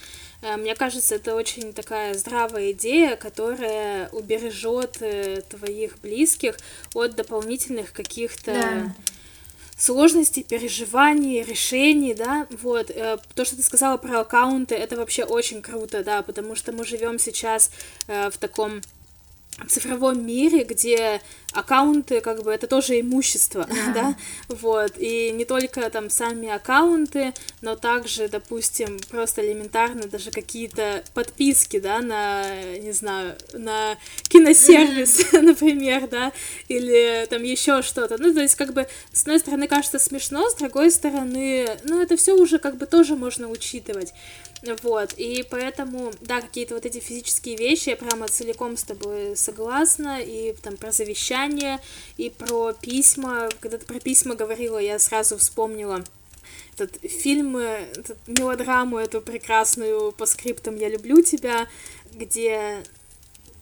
[0.41, 6.57] Э, мне кажется, это очень такая здравая идея, которая убережет э, твоих близких
[6.95, 8.95] от дополнительных каких-то да
[9.78, 15.61] сложностей, переживаний, решений, да, вот, э, то, что ты сказала про аккаунты, это вообще очень
[15.61, 17.71] круто, да, потому что мы живем сейчас
[18.07, 18.82] э, в таком
[19.66, 21.22] цифровом мире, где
[21.53, 23.93] аккаунты, как бы, это тоже имущество, yeah.
[23.93, 24.16] да,
[24.47, 31.80] вот, и не только там сами аккаунты, но также, допустим, просто элементарно даже какие-то подписки,
[31.80, 32.45] да, на,
[32.78, 33.97] не знаю, на
[34.30, 36.32] киносервис, например, да,
[36.68, 40.55] или там еще что-то, ну, то есть, как бы, с одной стороны, кажется смешно, с
[40.55, 44.14] другой стороны, ну, это все уже, как бы, тоже можно учитывать,
[44.82, 50.20] вот, и поэтому, да, какие-то вот эти физические вещи, я прямо целиком с тобой согласна,
[50.20, 51.80] и там про завещание,
[52.18, 56.03] и про письма, когда ты про письма говорила, я сразу вспомнила
[56.74, 61.68] этот фильм, этот мелодраму эту прекрасную по скриптам «Я люблю тебя»,
[62.14, 62.84] где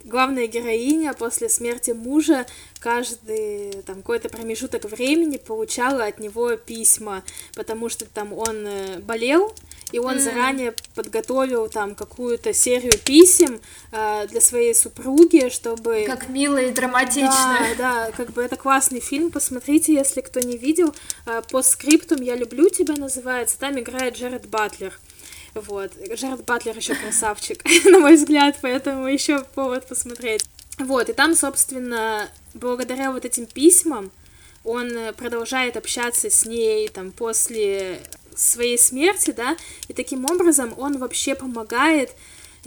[0.05, 2.45] главная героиня после смерти мужа
[2.79, 7.23] каждый там какой-то промежуток времени получала от него письма,
[7.55, 9.53] потому что там он э, болел,
[9.91, 10.19] и он mm.
[10.19, 13.59] заранее подготовил там какую-то серию писем
[13.91, 16.03] э, для своей супруги, чтобы...
[16.05, 17.57] Как мило и драматично.
[17.77, 20.93] Да, да, как бы это классный фильм, посмотрите, если кто не видел.
[21.25, 24.97] Э, по скриптум «Я люблю тебя» называется, там играет Джеред Батлер.
[25.53, 30.45] Вот, Джеред Батлер еще красавчик, на мой взгляд, поэтому еще повод посмотреть.
[30.79, 34.11] Вот, и там, собственно, благодаря вот этим письмам,
[34.65, 38.01] он продолжает общаться с ней там после
[38.35, 39.57] своей смерти, да,
[39.87, 42.11] и таким образом он вообще помогает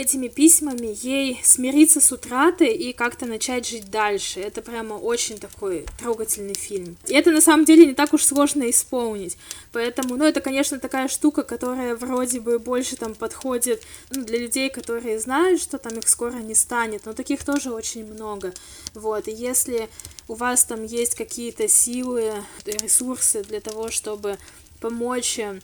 [0.01, 4.41] этими письмами ей смириться с утратой и как-то начать жить дальше.
[4.41, 6.97] Это прямо очень такой трогательный фильм.
[7.07, 9.37] И это на самом деле не так уж сложно исполнить.
[9.73, 14.71] Поэтому, ну, это, конечно, такая штука, которая вроде бы больше там подходит ну, для людей,
[14.71, 18.53] которые знают, что там их скоро не станет, но таких тоже очень много.
[18.95, 19.89] Вот, и если
[20.29, 22.33] у вас там есть какие-то силы,
[22.65, 24.39] ресурсы для того, чтобы
[24.81, 25.61] помочь э,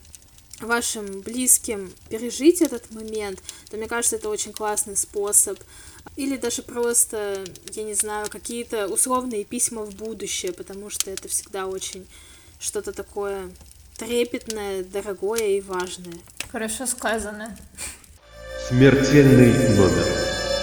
[0.61, 5.59] вашим близким пережить этот момент, то мне кажется, это очень классный способ.
[6.17, 11.67] Или даже просто, я не знаю, какие-то условные письма в будущее, потому что это всегда
[11.67, 12.07] очень
[12.61, 13.51] что-то такое
[13.97, 16.19] трепетное, дорогое и важное.
[16.51, 17.57] Хорошо сказано.
[18.69, 20.53] Смертельный номер.